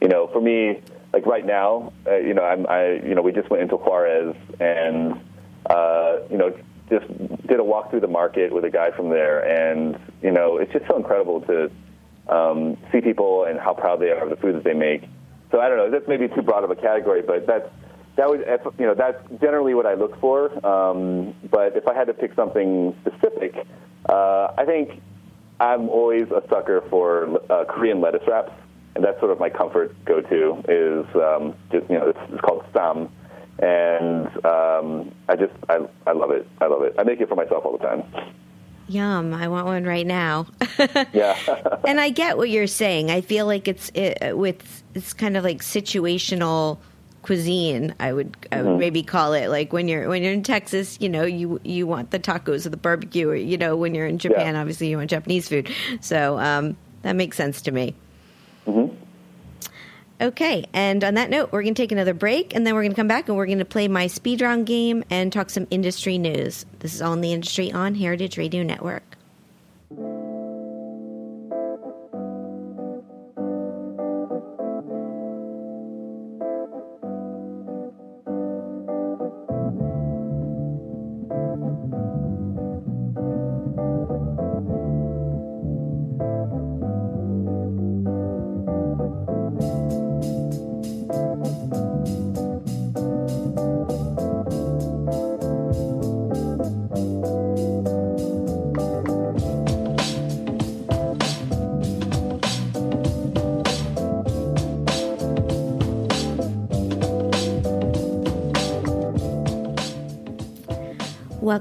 [0.00, 0.80] you know, for me,
[1.12, 4.36] like right now, uh, you know, I'm, I, you know, we just went into Juarez
[4.60, 5.20] and,
[5.70, 6.54] uh, you know,
[6.88, 7.06] just
[7.46, 10.72] did a walk through the market with a guy from there, and you know, it's
[10.72, 11.70] just so incredible to
[12.28, 15.02] um, see people and how proud they are of the food that they make.
[15.50, 17.68] So I don't know, that's maybe too broad of a category, but that's
[18.16, 18.40] that would,
[18.78, 20.50] you know, that's generally what I look for.
[20.66, 23.54] Um, but if I had to pick something specific,
[24.08, 25.02] uh, I think
[25.60, 28.52] I'm always a sucker for uh, Korean lettuce wraps,
[28.94, 30.62] and that's sort of my comfort go-to.
[30.68, 33.10] Is um, just you know it's, it's called ssam,
[33.58, 36.46] and um, I just I, I love it.
[36.60, 36.94] I love it.
[36.98, 38.02] I make it for myself all the time.
[38.88, 39.34] Yum!
[39.34, 40.46] I want one right now.
[41.12, 41.36] Yeah,
[41.88, 43.10] and I get what you're saying.
[43.10, 46.78] I feel like it's it, with it's kind of like situational
[47.22, 47.94] cuisine.
[47.98, 51.08] I would I would maybe call it like when you're when you're in Texas, you
[51.08, 54.18] know, you you want the tacos or the barbecue, or you know, when you're in
[54.18, 54.60] Japan, Yeah.
[54.60, 55.68] obviously you want Japanese food.
[56.00, 57.94] So um, that makes sense to me.
[60.18, 62.92] Okay, and on that note, we're going to take another break, and then we're going
[62.92, 65.66] to come back and we're going to play my speed round game and talk some
[65.70, 66.64] industry news.
[66.78, 69.15] This is all in the industry on Heritage Radio Network.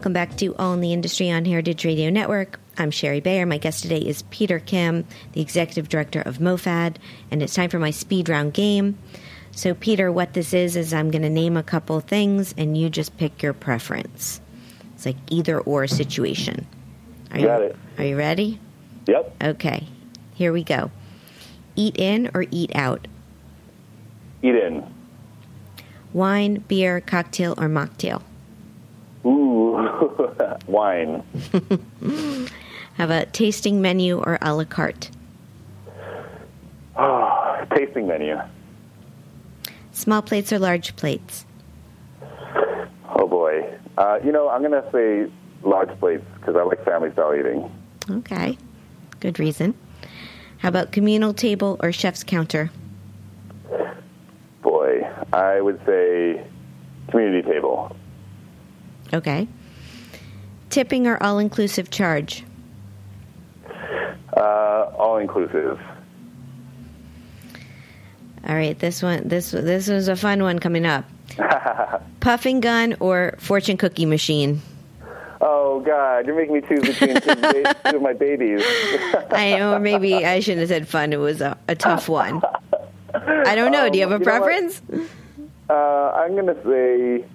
[0.05, 2.59] Welcome back to All in the Industry on Heritage Radio Network.
[2.77, 3.47] I'm Shari Bayer.
[3.47, 6.97] My guest today is Peter Kim, the executive director of MoFad,
[7.31, 8.99] and it's time for my speed round game.
[9.49, 12.87] So, Peter, what this is is I'm going to name a couple things, and you
[12.87, 14.41] just pick your preference.
[14.93, 16.67] It's like either or situation.
[17.31, 17.75] Are Got you, it.
[17.97, 18.59] Are you ready?
[19.07, 19.35] Yep.
[19.43, 19.87] Okay,
[20.35, 20.91] here we go.
[21.75, 23.07] Eat in or eat out?
[24.43, 24.85] Eat in.
[26.13, 28.21] Wine, beer, cocktail, or mocktail?
[29.25, 29.54] Ooh,
[30.67, 31.23] wine.
[32.95, 35.09] Have a tasting menu or a la carte?
[36.95, 38.39] Oh, tasting menu.
[39.91, 41.45] Small plates or large plates?
[43.09, 43.77] Oh boy.
[43.97, 45.31] Uh, you know, I'm going to say
[45.63, 47.69] large plates because I like family style eating.
[48.09, 48.57] Okay,
[49.19, 49.73] good reason.
[50.59, 52.71] How about communal table or chef's counter?
[54.61, 56.45] Boy, I would say
[57.09, 57.95] community table.
[59.13, 59.47] Okay.
[60.75, 62.43] Tipping or all inclusive charge?
[64.35, 65.79] Uh, all inclusive.
[68.45, 71.05] All right, this one this this was a fun one coming up.
[72.19, 74.61] Puffing gun or fortune cookie machine?
[75.39, 78.61] Oh God, you're making me choose between two, ba- two of my babies.
[79.31, 81.13] I know maybe I shouldn't have said fun.
[81.13, 82.41] It was a, a tough one.
[83.13, 83.89] I don't know.
[83.89, 84.81] Do you have a Um, you preference?
[85.69, 87.25] Uh, I'm going to say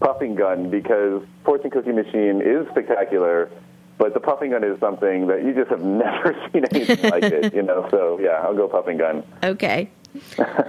[0.00, 3.50] puffing gun because fortune cookie machine is spectacular,
[3.98, 7.54] but the puffing gun is something that you just have never seen anything like it.
[7.54, 9.22] You know, so yeah, I'll go puffing gun.
[9.42, 9.90] Okay.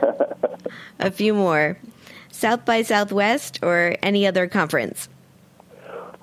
[0.99, 1.77] a few more.
[2.31, 5.09] South by Southwest or any other conference?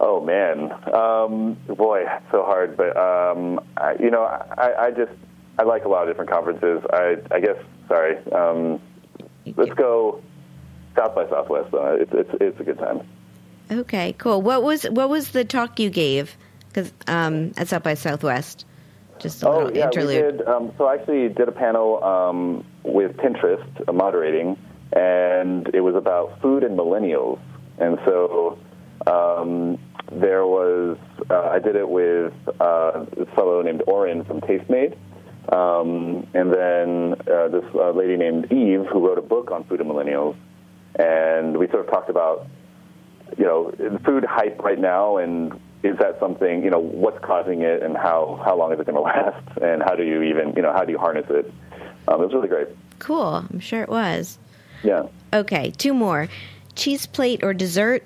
[0.01, 2.77] Oh man, um, boy, so hard.
[2.77, 5.13] But um, I, you know, I, I just
[5.59, 6.85] I like a lot of different conferences.
[6.93, 7.57] I, I guess.
[7.89, 8.17] Sorry.
[8.33, 8.81] Um,
[9.57, 10.23] let's go
[10.97, 11.71] South by Southwest.
[11.71, 13.01] Though it's it's it's a good time.
[13.71, 14.43] Okay, cool.
[14.43, 16.37] What was what was the talk you gave?
[16.69, 18.65] Because um, at South by Southwest,
[19.19, 20.25] just a Oh little yeah, interlude.
[20.33, 20.49] we did.
[20.49, 24.59] Um, so I actually did a panel um, with Pinterest uh, moderating,
[24.93, 27.39] and it was about food and millennials.
[27.79, 28.59] And so
[29.07, 29.79] um,
[30.13, 30.99] there was.
[31.31, 34.97] Uh, I did it with uh, this fellow named Oren from Tastemade.
[35.53, 39.81] Um, and then uh, this uh, lady named Eve, who wrote a book on food
[39.81, 40.37] and millennials,
[40.97, 42.47] and we sort of talked about,
[43.37, 47.63] you know, the food hype right now, and is that something, you know, what's causing
[47.63, 50.53] it, and how how long is it going to last, and how do you even,
[50.57, 51.53] you know, how do you harness it?
[52.09, 52.69] Um, it was really great.
[52.99, 53.45] Cool.
[53.51, 54.39] I'm sure it was.
[54.83, 56.29] Yeah, Okay, two more.
[56.77, 58.05] Cheese plate or dessert?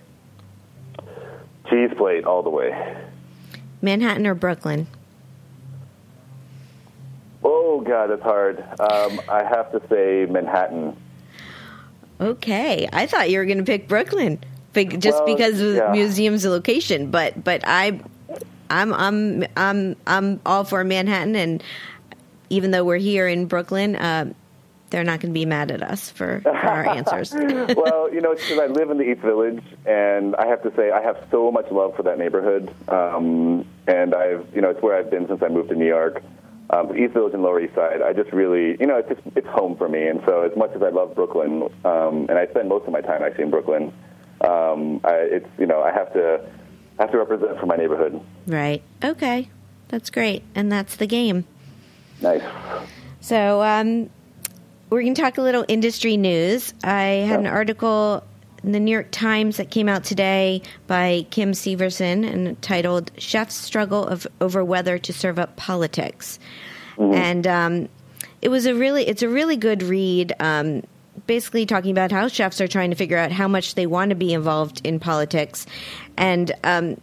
[1.69, 2.97] cheese plate all the way.
[3.83, 4.87] Manhattan or Brooklyn?
[7.45, 8.61] Oh God, that's hard.
[8.81, 10.97] Um, I have to say Manhattan.
[12.21, 14.39] Okay, I thought you were going to pick Brooklyn,
[14.75, 15.93] just Well, because of the yeah.
[15.93, 17.11] museum's location.
[17.11, 18.01] But but I,
[18.71, 21.63] I'm I'm I'm I'm all for Manhattan, and
[22.51, 24.33] even though we're here in Brooklyn, uh,
[24.91, 27.33] they're not going to be mad at us for, for our answers.
[27.77, 30.91] well, you know, because I live in the East Village, and I have to say
[30.91, 32.73] I have so much love for that neighborhood.
[32.89, 36.23] Um, and I've, you know, it's where I've been since I moved to New York.
[36.71, 39.47] Um, East Village and Lower East Side, I just really, you know, it's just it's
[39.49, 40.07] home for me.
[40.07, 43.01] And so, as much as I love Brooklyn, um, and I spend most of my
[43.01, 43.93] time actually in Brooklyn,
[44.43, 46.45] um, I, it's, you know, I have to
[46.99, 48.21] I have to represent for my neighborhood.
[48.47, 48.83] right?
[49.03, 49.49] Okay,
[49.89, 51.45] that's great, and that's the game.
[52.21, 52.43] Nice.
[53.21, 54.11] So um,
[54.91, 56.75] we're going to talk a little industry news.
[56.83, 58.25] I had an article
[58.63, 63.55] in the New York Times that came out today by Kim Severson and titled "Chefs
[63.55, 66.39] Struggle of Over Whether to Serve Up Politics,"
[66.99, 67.89] and um,
[68.43, 70.33] it was a really it's a really good read.
[70.41, 70.83] Um,
[71.27, 74.15] basically talking about how chefs are trying to figure out how much they want to
[74.15, 75.67] be involved in politics
[76.17, 76.97] and um,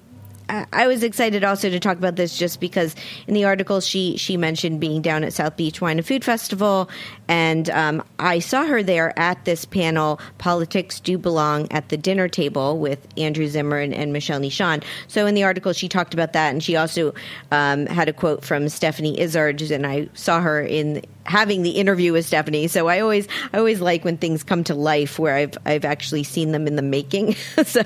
[0.49, 2.95] I was excited also to talk about this just because
[3.27, 6.89] in the article she she mentioned being down at South Beach Wine and Food Festival,
[7.27, 10.19] and um, I saw her there at this panel.
[10.37, 14.83] Politics do belong at the dinner table with Andrew Zimmern and, and Michel Nischan.
[15.07, 17.13] So in the article she talked about that, and she also
[17.51, 22.13] um, had a quote from Stephanie Izard, and I saw her in having the interview
[22.13, 22.67] with Stephanie.
[22.67, 26.23] So I always I always like when things come to life where I've I've actually
[26.23, 27.35] seen them in the making.
[27.65, 27.83] so,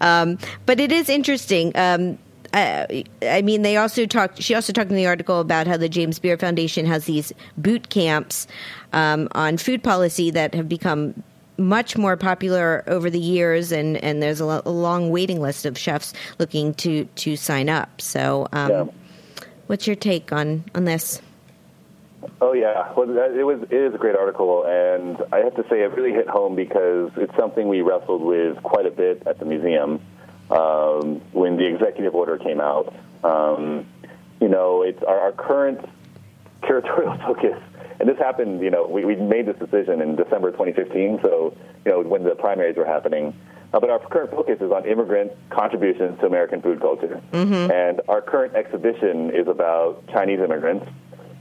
[0.00, 1.72] um, but it is interesting.
[1.76, 2.18] Um,
[2.54, 4.42] I, I mean, they also talked.
[4.42, 7.88] She also talked in the article about how the James Beard Foundation has these boot
[7.88, 8.46] camps
[8.92, 11.22] um, on food policy that have become
[11.56, 15.64] much more popular over the years, and, and there's a, lo- a long waiting list
[15.64, 18.00] of chefs looking to to sign up.
[18.02, 18.84] So, um, Yeah.
[19.66, 21.22] what's your take on on this?
[22.40, 25.82] Oh yeah, well it was it is a great article, and I have to say
[25.82, 29.44] it really hit home because it's something we wrestled with quite a bit at the
[29.44, 30.00] museum.
[30.50, 32.94] um, when the executive order came out.
[33.24, 33.86] Um,
[34.40, 35.80] you know, it's our, our current
[36.62, 37.58] curatorial focus
[38.02, 41.92] and this happened, you know, we, we made this decision in December 2015, so, you
[41.92, 43.32] know, when the primaries were happening.
[43.72, 47.22] Uh, but our current focus is on immigrant contributions to American food culture.
[47.30, 47.70] Mm-hmm.
[47.70, 50.86] And our current exhibition is about Chinese immigrants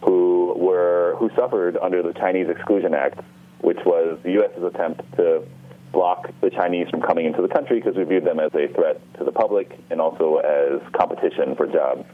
[0.04, 3.20] who were who suffered under the Chinese Exclusion Act,
[3.60, 5.44] which was the U.S.'s attempt to
[5.92, 9.02] block the Chinese from coming into the country because we viewed them as a threat
[9.18, 12.06] to the public and also as competition for jobs.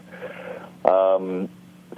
[0.83, 1.49] Um,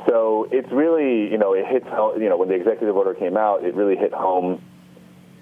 [0.08, 3.64] so it's really, you know, it hits, you know, when the executive order came out,
[3.64, 4.62] it really hit home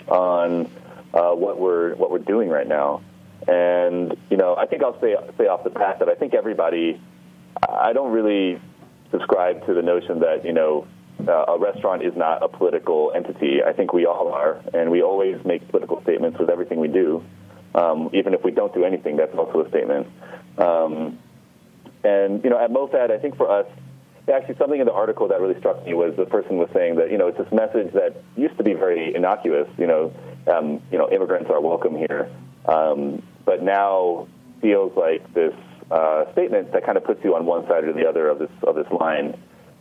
[0.08, 0.70] on
[1.14, 3.02] uh, what we're what we're doing right now.
[3.48, 7.02] And you know, I think I'll say say off the bat that I think everybody,
[7.68, 8.60] I don't really
[9.12, 10.88] subscribe to the notion that you know
[11.28, 13.64] uh, a restaurant is not a political entity.
[13.64, 17.24] I think we all are, and we always make political statements with everything we do.
[17.76, 20.08] Um, even if we don't do anything, that's also a statement.
[20.58, 21.20] Um,
[22.04, 23.68] and you know, at MoFad, I think for us,
[24.32, 27.12] actually something in the article that really struck me was the person was saying that
[27.12, 29.68] you know it's this message that used to be very innocuous.
[29.78, 30.14] You know,
[30.48, 32.30] um, you know, immigrants are welcome here,
[32.66, 34.28] um, but now
[34.62, 35.54] feels like this
[35.92, 38.52] uh, statement that kind of puts you on one side or the other of this
[38.64, 39.38] of this line.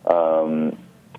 [0.06, 0.78] Um,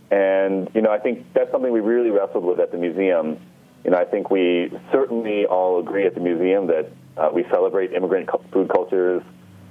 [0.10, 3.40] and you know, I think that's something we really wrestled with at the museum.
[3.84, 7.94] You know, I think we certainly all agree at the museum that uh, we celebrate
[7.94, 9.22] immigrant food cultures,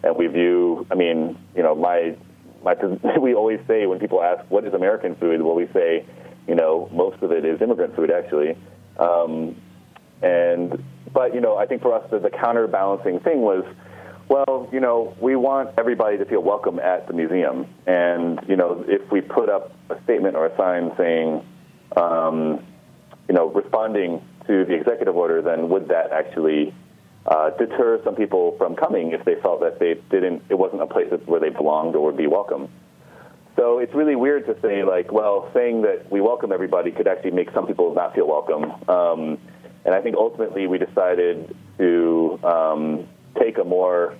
[0.02, 0.86] and we view.
[0.90, 2.16] I mean, you know, my
[2.62, 2.74] my
[3.20, 6.04] we always say when people ask what is American food, well, we say,
[6.46, 8.56] you know, most of it is immigrant food actually.
[8.98, 9.56] Um,
[10.22, 13.64] and but you know, I think for us the, the counterbalancing thing was,
[14.28, 18.84] well, you know, we want everybody to feel welcome at the museum, and you know,
[18.88, 21.44] if we put up a statement or a sign saying,
[21.96, 22.64] um,
[23.28, 26.74] you know, responding to the executive order, then would that actually
[27.26, 30.86] uh, deter some people from coming if they felt that they didn't, it wasn't a
[30.86, 32.68] place where they belonged or would be welcome.
[33.56, 37.30] So it's really weird to say, like, well, saying that we welcome everybody could actually
[37.30, 38.64] make some people not feel welcome.
[38.88, 39.38] Um,
[39.84, 43.08] and I think ultimately we decided to um,
[43.38, 44.14] take a more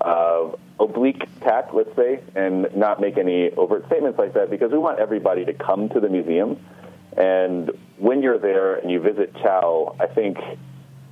[0.00, 4.78] uh, oblique tack, let's say, and not make any overt statements like that because we
[4.78, 6.58] want everybody to come to the museum.
[7.16, 10.38] And when you're there and you visit Chow, I think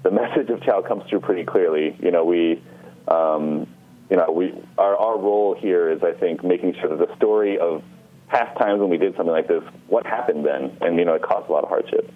[0.03, 1.97] the message of Chow comes through pretty clearly.
[2.01, 2.63] You know, we,
[3.09, 3.67] um,
[4.11, 7.59] you know, we our our role here is, I think, making sure that the story
[7.59, 7.83] of
[8.29, 11.23] past times when we did something like this, what happened then, and you know, it
[11.23, 12.11] caused a lot of hardship.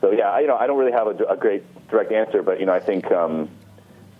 [0.00, 2.60] So yeah, I, you know, I don't really have a, a great direct answer, but
[2.60, 3.48] you know, I think um,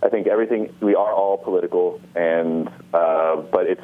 [0.01, 3.81] I think everything we are all political, and uh, but it's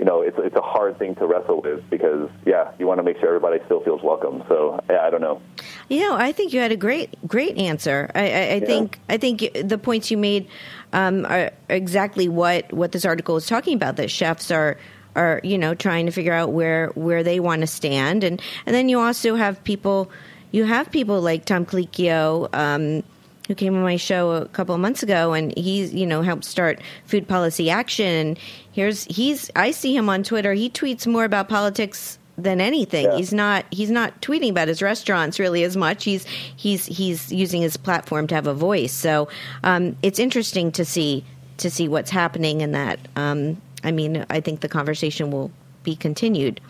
[0.00, 3.02] you know, it's it's a hard thing to wrestle with because yeah, you want to
[3.02, 4.42] make sure everybody still feels welcome.
[4.48, 5.42] So yeah, I don't know.
[5.90, 8.10] You know, I think you had a great great answer.
[8.14, 8.60] I, I, I yeah.
[8.64, 10.48] think I think the points you made
[10.94, 13.96] um, are exactly what what this article is talking about.
[13.96, 14.78] That chefs are
[15.16, 18.74] are you know trying to figure out where where they want to stand, and and
[18.74, 20.10] then you also have people.
[20.50, 23.04] You have people like Tom Colicchio, um,
[23.50, 26.44] who came on my show a couple of months ago, and he's you know helped
[26.44, 28.06] start Food Policy Action.
[28.06, 28.38] And
[28.70, 30.52] here's he's I see him on Twitter.
[30.52, 33.06] He tweets more about politics than anything.
[33.06, 33.16] Yeah.
[33.16, 36.04] He's not he's not tweeting about his restaurants really as much.
[36.04, 36.24] He's
[36.54, 38.92] he's he's using his platform to have a voice.
[38.92, 39.28] So
[39.64, 41.24] um, it's interesting to see
[41.56, 43.00] to see what's happening in that.
[43.16, 45.50] Um, I mean, I think the conversation will
[45.82, 46.60] be continued.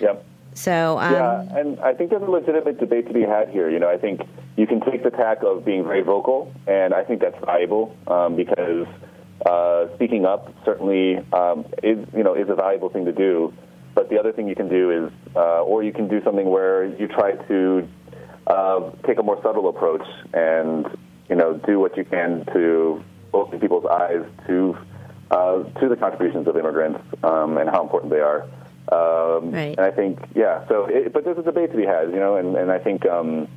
[0.00, 0.22] Yep.
[0.54, 3.68] So um, yeah, and I think there's a legitimate debate to be had here.
[3.68, 4.22] You know, I think
[4.56, 8.36] you can take the tack of being very vocal, and I think that's valuable um,
[8.36, 8.86] because
[9.44, 13.52] uh, speaking up certainly um, is you know is a valuable thing to do.
[13.94, 16.84] But the other thing you can do is, uh, or you can do something where
[16.84, 17.88] you try to
[18.46, 20.86] uh, take a more subtle approach and
[21.28, 23.02] you know do what you can to
[23.32, 24.76] open people's eyes to
[25.30, 28.46] uh, to the contributions of immigrants um, and how important they are.
[28.94, 29.76] Um, right.
[29.76, 30.66] And I think, yeah.
[30.68, 33.06] So, it, but there's a debate to be had, you know, and, and I think,
[33.06, 33.48] um,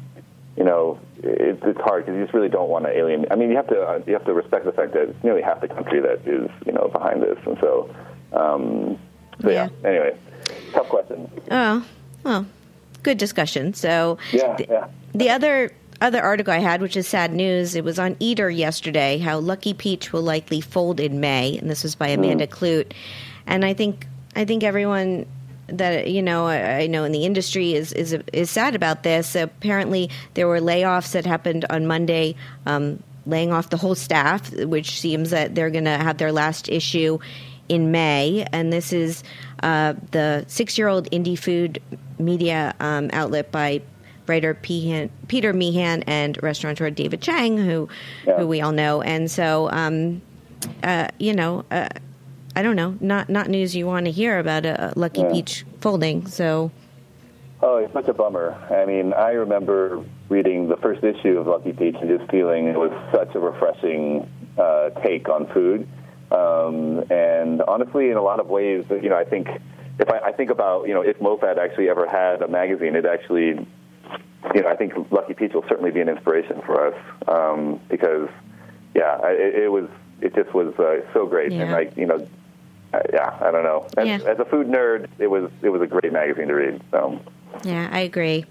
[0.58, 3.32] you know, it, it's hard because you just really don't want to alienate.
[3.32, 5.44] I mean, you have to uh, you have to respect the fact that it's nearly
[5.44, 7.96] half the country that is, you know, behind this, and so,
[8.34, 8.98] um,
[9.42, 9.70] so yeah.
[9.84, 9.88] yeah.
[9.88, 10.18] Anyway,
[10.74, 11.30] tough question.
[11.52, 11.86] Oh,
[12.24, 12.46] well,
[13.04, 13.76] good discussion.
[13.76, 14.88] So, yeah, the, yeah.
[15.14, 15.72] the other
[16.02, 19.20] other article I had, which is sad news, it was on Eater yesterday.
[19.20, 22.52] How Lucky Peach will likely fold in May, and this was by Amanda mm.
[22.52, 22.94] Kludt.
[23.46, 24.08] And I think
[24.38, 25.26] I think everyone
[25.68, 29.36] that you know I, know in the industry is is is sad about this.
[29.36, 32.36] Apparently, there were layoffs that happened on Monday.
[32.66, 36.70] Um, laying off the whole staff, which seems that they're going to have their last
[36.70, 37.20] issue
[37.68, 38.48] in May.
[38.54, 39.22] And this is
[39.64, 41.82] uh, the six year old indie food
[42.18, 43.82] media um, outlet by
[44.28, 47.90] writer Peter Meehan and restaurateur David Chang, who,
[48.26, 48.38] yeah.
[48.38, 49.02] who we all know.
[49.02, 50.22] And so um,
[50.84, 51.90] uh, you know, uh,
[52.58, 55.32] I don't know, not not news you want to hear about a Lucky Yeah.
[55.32, 56.26] Peach folding.
[56.26, 56.72] So
[57.62, 58.56] Oh, it's such a bummer.
[58.72, 62.78] I mean, I remember reading the first issue of Lucky Peach and just feeling it
[62.78, 64.28] was such a refreshing
[64.58, 65.88] uh, take on food.
[66.32, 69.48] Um, and honestly, in a lot of ways, you know, I think
[70.00, 73.06] if I, I think about, you know, if MoFad actually ever had a magazine, it
[73.06, 73.68] actually,
[74.56, 76.96] you know, I think Lucky Peach will certainly be an inspiration for us
[77.28, 78.30] um, because,
[78.96, 79.90] yeah, it, it was,
[80.22, 82.28] it just was uh, so great, and like, you know,
[82.94, 83.88] uh, yeah, I don't know.
[83.98, 84.20] As, Yeah.
[84.30, 86.82] as a food nerd, it was it was a great magazine to read.
[86.92, 87.20] So.
[87.64, 88.46] Yeah, I agree.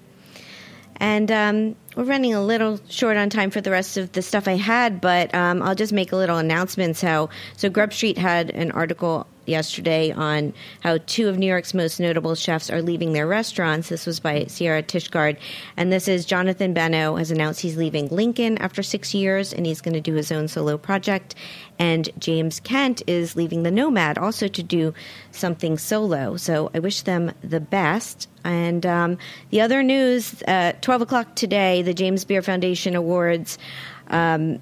[0.99, 4.49] And um, we're running a little short on time for the rest of the stuff
[4.49, 7.03] I had, but um, I'll just make a little announcements.
[7.03, 7.69] How so?
[7.69, 12.71] Grub Street had an article yesterday on how two of New York's most notable chefs
[12.71, 13.89] are leaving their restaurants.
[13.89, 15.39] This was by Sierra Tishgart,
[15.77, 19.81] and this is Jonathan Benno has announced he's leaving Lincoln after six years, and he's
[19.81, 21.35] going to do his own solo project.
[21.79, 24.95] And James Kent is leaving the Nomad also to do
[25.31, 26.37] something solo.
[26.37, 28.29] So I wish them the best.
[28.45, 29.19] And um,
[29.51, 33.59] the other news, uh, 12 o'clock today, the James Beard Foundation Awards
[34.09, 34.61] um,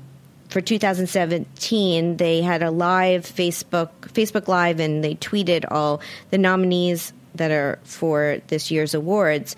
[0.48, 2.16] for 2017.
[2.16, 7.78] They had a live Facebook Facebook Live, and they tweeted all the nominees that are
[7.84, 9.56] for this year's awards.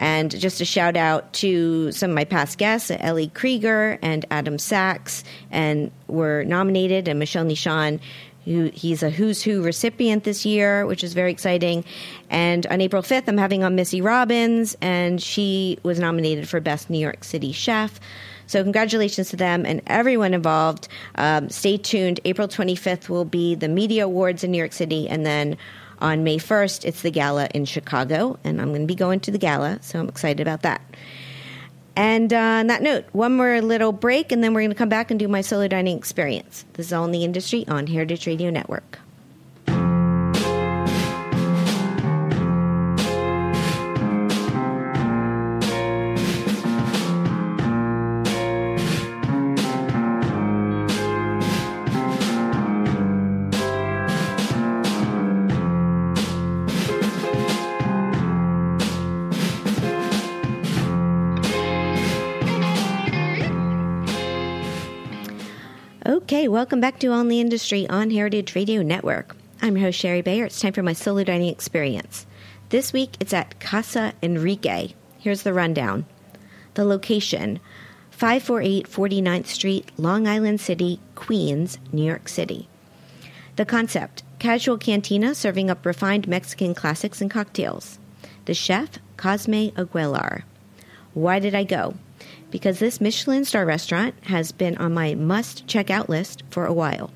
[0.00, 4.58] And just a shout out to some of my past guests, Ellie Krieger and Adam
[4.58, 7.98] Sachs, and were nominated, and Michel Nischan
[8.48, 11.84] who he's a Who's Who recipient this year, which is very exciting.
[12.30, 16.88] And on April 5th, I'm having on Missy Robbins, and she was nominated for Best
[16.88, 18.00] New York City Chef.
[18.48, 20.88] So, congratulations to them and everyone involved.
[21.14, 22.18] Um, stay tuned.
[22.24, 25.56] April 25th will be the Media Awards in New York City, and then
[26.00, 29.30] on May 1st, it's the gala in Chicago, and I'm going to be going to
[29.30, 30.80] the gala, so I'm excited about that.
[31.96, 34.88] And uh, on that note, one more little break, and then we're going to come
[34.88, 36.64] back and do my solo dining experience.
[36.74, 39.00] This is all in the industry on Heritage Radio Network.
[66.28, 69.34] Okay, welcome back to On the Industry on Heritage Radio Network.
[69.62, 70.44] I'm your host, Shari Bayer.
[70.44, 72.26] It's time for my solo dining experience.
[72.68, 74.92] This week, it's at Casa Enrique.
[75.16, 76.04] Here's the rundown.
[76.74, 77.60] The location
[78.10, 82.68] 548 49th Street, Long Island City, Queens, New York City.
[83.56, 87.98] The concept casual cantina serving up refined Mexican classics and cocktails.
[88.44, 90.44] The chef, Cosme Aguilar.
[91.14, 91.94] Why did I go?
[92.50, 96.72] Because this Michelin star restaurant has been on my must check out list for a
[96.72, 97.10] while.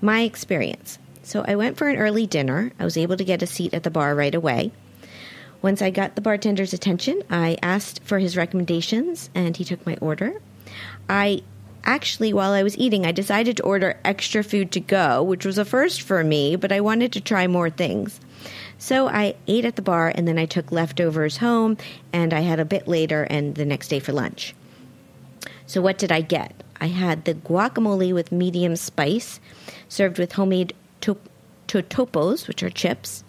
[0.00, 0.98] My experience.
[1.22, 2.72] So I went for an early dinner.
[2.78, 4.72] I was able to get a seat at the bar right away.
[5.60, 9.96] Once I got the bartender's attention, I asked for his recommendations and he took my
[10.00, 10.40] order.
[11.08, 11.42] I
[11.84, 15.58] actually, while I was eating, I decided to order extra food to go, which was
[15.58, 18.20] a first for me, but I wanted to try more things.
[18.78, 21.76] So I ate at the bar and then I took leftovers home
[22.12, 24.54] and I had a bit later and the next day for lunch.
[25.66, 26.62] So what did I get?
[26.80, 29.40] I had the guacamole with medium spice,
[29.88, 31.18] served with homemade to-
[31.66, 33.24] totopos, which are chips.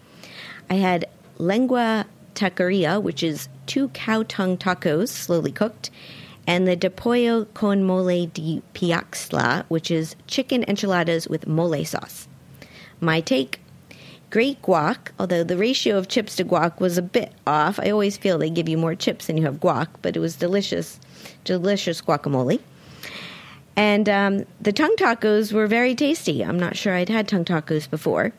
[0.69, 1.05] I had
[1.39, 5.89] lengua taqueria, which is two cow tongue tacos, slowly cooked,
[6.45, 12.27] and the de pollo con mole de piaxla, which is chicken enchiladas with mole sauce.
[13.01, 13.59] My take
[14.29, 17.79] great guac, although the ratio of chips to guac was a bit off.
[17.79, 20.35] I always feel they give you more chips than you have guac, but it was
[20.35, 20.99] delicious,
[21.43, 22.59] delicious guacamole.
[23.75, 26.43] And um, the tongue tacos were very tasty.
[26.43, 28.33] I'm not sure I'd had tongue tacos before.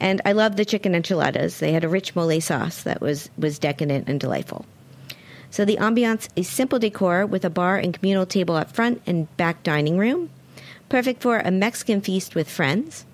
[0.00, 1.60] And I love the chicken enchiladas.
[1.60, 4.66] They had a rich mole sauce that was, was decadent and delightful.
[5.50, 9.34] So the ambiance is simple decor with a bar and communal table up front and
[9.36, 10.30] back dining room.
[10.88, 13.06] Perfect for a Mexican feast with friends.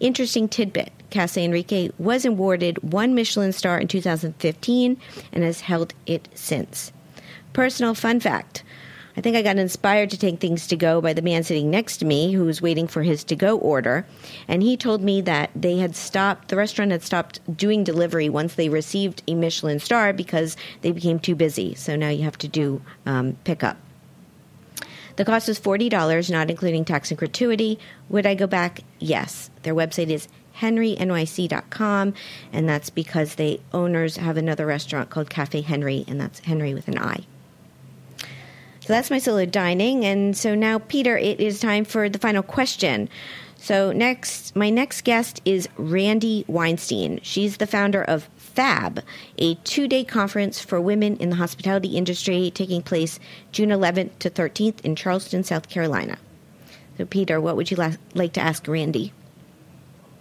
[0.00, 4.96] Interesting tidbit Casa Enrique was awarded one Michelin star in 2015
[5.32, 6.92] and has held it since.
[7.52, 8.62] Personal fun fact
[9.16, 11.98] I think I got inspired to take things to go by the man sitting next
[11.98, 14.06] to me who was waiting for his to go order.
[14.46, 18.54] And he told me that they had stopped, the restaurant had stopped doing delivery once
[18.54, 21.74] they received a Michelin star because they became too busy.
[21.74, 23.78] So now you have to do um, pickup.
[25.16, 27.78] The cost was $40, not including tax and gratuity.
[28.10, 28.80] Would I go back?
[28.98, 29.48] Yes.
[29.62, 30.28] Their website is
[30.58, 32.14] henrinyc.com,
[32.52, 36.88] and that's because they owners have another restaurant called Cafe Henri, and that's Henri with
[36.88, 37.24] an I.
[38.86, 40.04] So that's my solo dining.
[40.04, 43.08] And so now, Peter, it is time for the final question.
[43.56, 47.18] So next, my next guest is Randi Weinstein.
[47.22, 49.02] She's the founder of FAB,
[49.38, 53.18] a two-day conference for women in the hospitality industry taking place
[53.50, 56.16] June 11th to 13th in Charleston, South Carolina.
[56.96, 59.12] So, Peter, what would you la- like to ask Randi?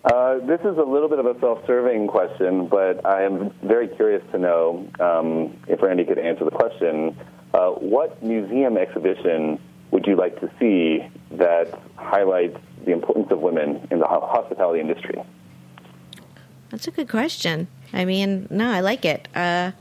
[0.06, 4.24] Uh, this is a little bit of a self-serving question, but I am very curious
[4.34, 7.18] to know um, if Randi could answer the question.
[7.56, 13.88] Uh, what museum exhibition would you like to see that highlights the importance of women
[13.90, 15.24] in the hospitality industry?
[16.70, 17.68] That's a good question.
[17.92, 19.28] I mean, no, I like it.
[19.36, 19.72] Uh,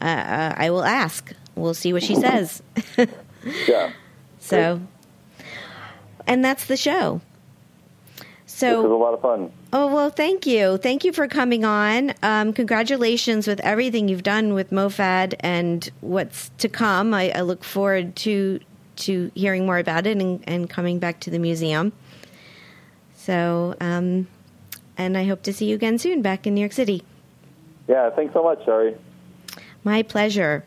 [0.00, 1.32] uh, uh I will ask.
[1.56, 2.62] We'll see what she says.
[3.66, 3.92] yeah.
[4.38, 4.80] So,
[6.28, 7.22] and that's the show.
[8.58, 9.52] So this was a lot of fun.
[9.72, 12.12] Oh well, thank you, thank you for coming on.
[12.24, 17.14] Um, congratulations with everything you've done with MoFad and what's to come.
[17.14, 18.58] I, I look forward to
[18.96, 21.92] to hearing more about it and, and coming back to the museum.
[23.14, 24.26] So, um,
[24.96, 27.04] and I hope to see you again soon back in New York City.
[27.86, 28.96] Yeah, thanks so much, Shari.
[29.84, 30.64] My pleasure.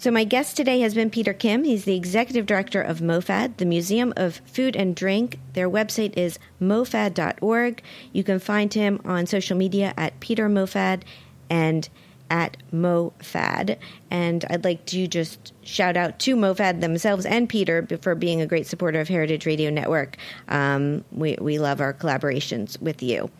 [0.00, 1.64] So, my guest today has been Peter Kim.
[1.64, 5.38] He's the executive director of MoFad, the Museum of Food and Drink.
[5.52, 7.82] Their website is mofad.org.
[8.10, 11.02] You can find him on social media at Peter MoFad
[11.50, 11.86] and
[12.30, 13.76] at MoFad.
[14.10, 18.46] And I'd like to just shout out to MoFad themselves and Peter for being a
[18.46, 20.16] great supporter of Heritage Radio Network.
[20.48, 23.30] Um, we, we love our collaborations with you.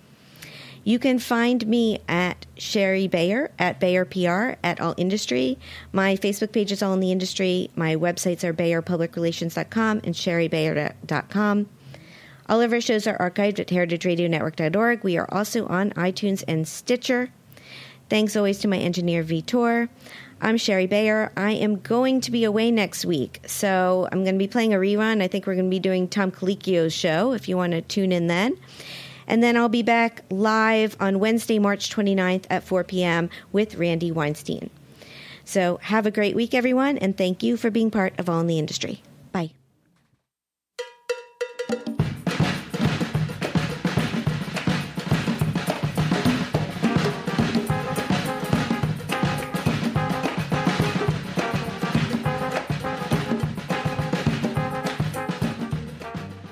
[0.83, 5.59] You can find me at Shari Bayer, at Bayer PR, at All Industry.
[5.93, 7.71] My Facebook page is All in the Industry.
[7.77, 11.69] My websites are BayerPublicRelations.com and ShariBayer.com.
[12.49, 15.05] All of our shows are archived at heritageradionetwork.org.
[15.05, 17.31] We are also on iTunes and Stitcher.
[18.09, 19.89] Thanks always to my engineer, Vitor.
[20.41, 21.31] I'm Shari Bayer.
[21.37, 24.79] I am going to be away next week, so I'm going to be playing a
[24.79, 25.23] rerun.
[25.23, 28.11] I think we're going to be doing Tom Colicchio's show if you want to tune
[28.11, 28.57] in then.
[29.31, 33.31] And then I'll be back live on Wednesday, March 29th at 4 p.m.
[33.53, 34.71] with Randi Weinstein.
[35.45, 38.49] So have a great week, everyone, and thank you for being part of All in
[38.49, 39.05] the Industry.
[39.31, 39.53] Bye.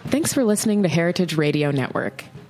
[0.07, 2.23] Thanks for listening to Heritage Radio Network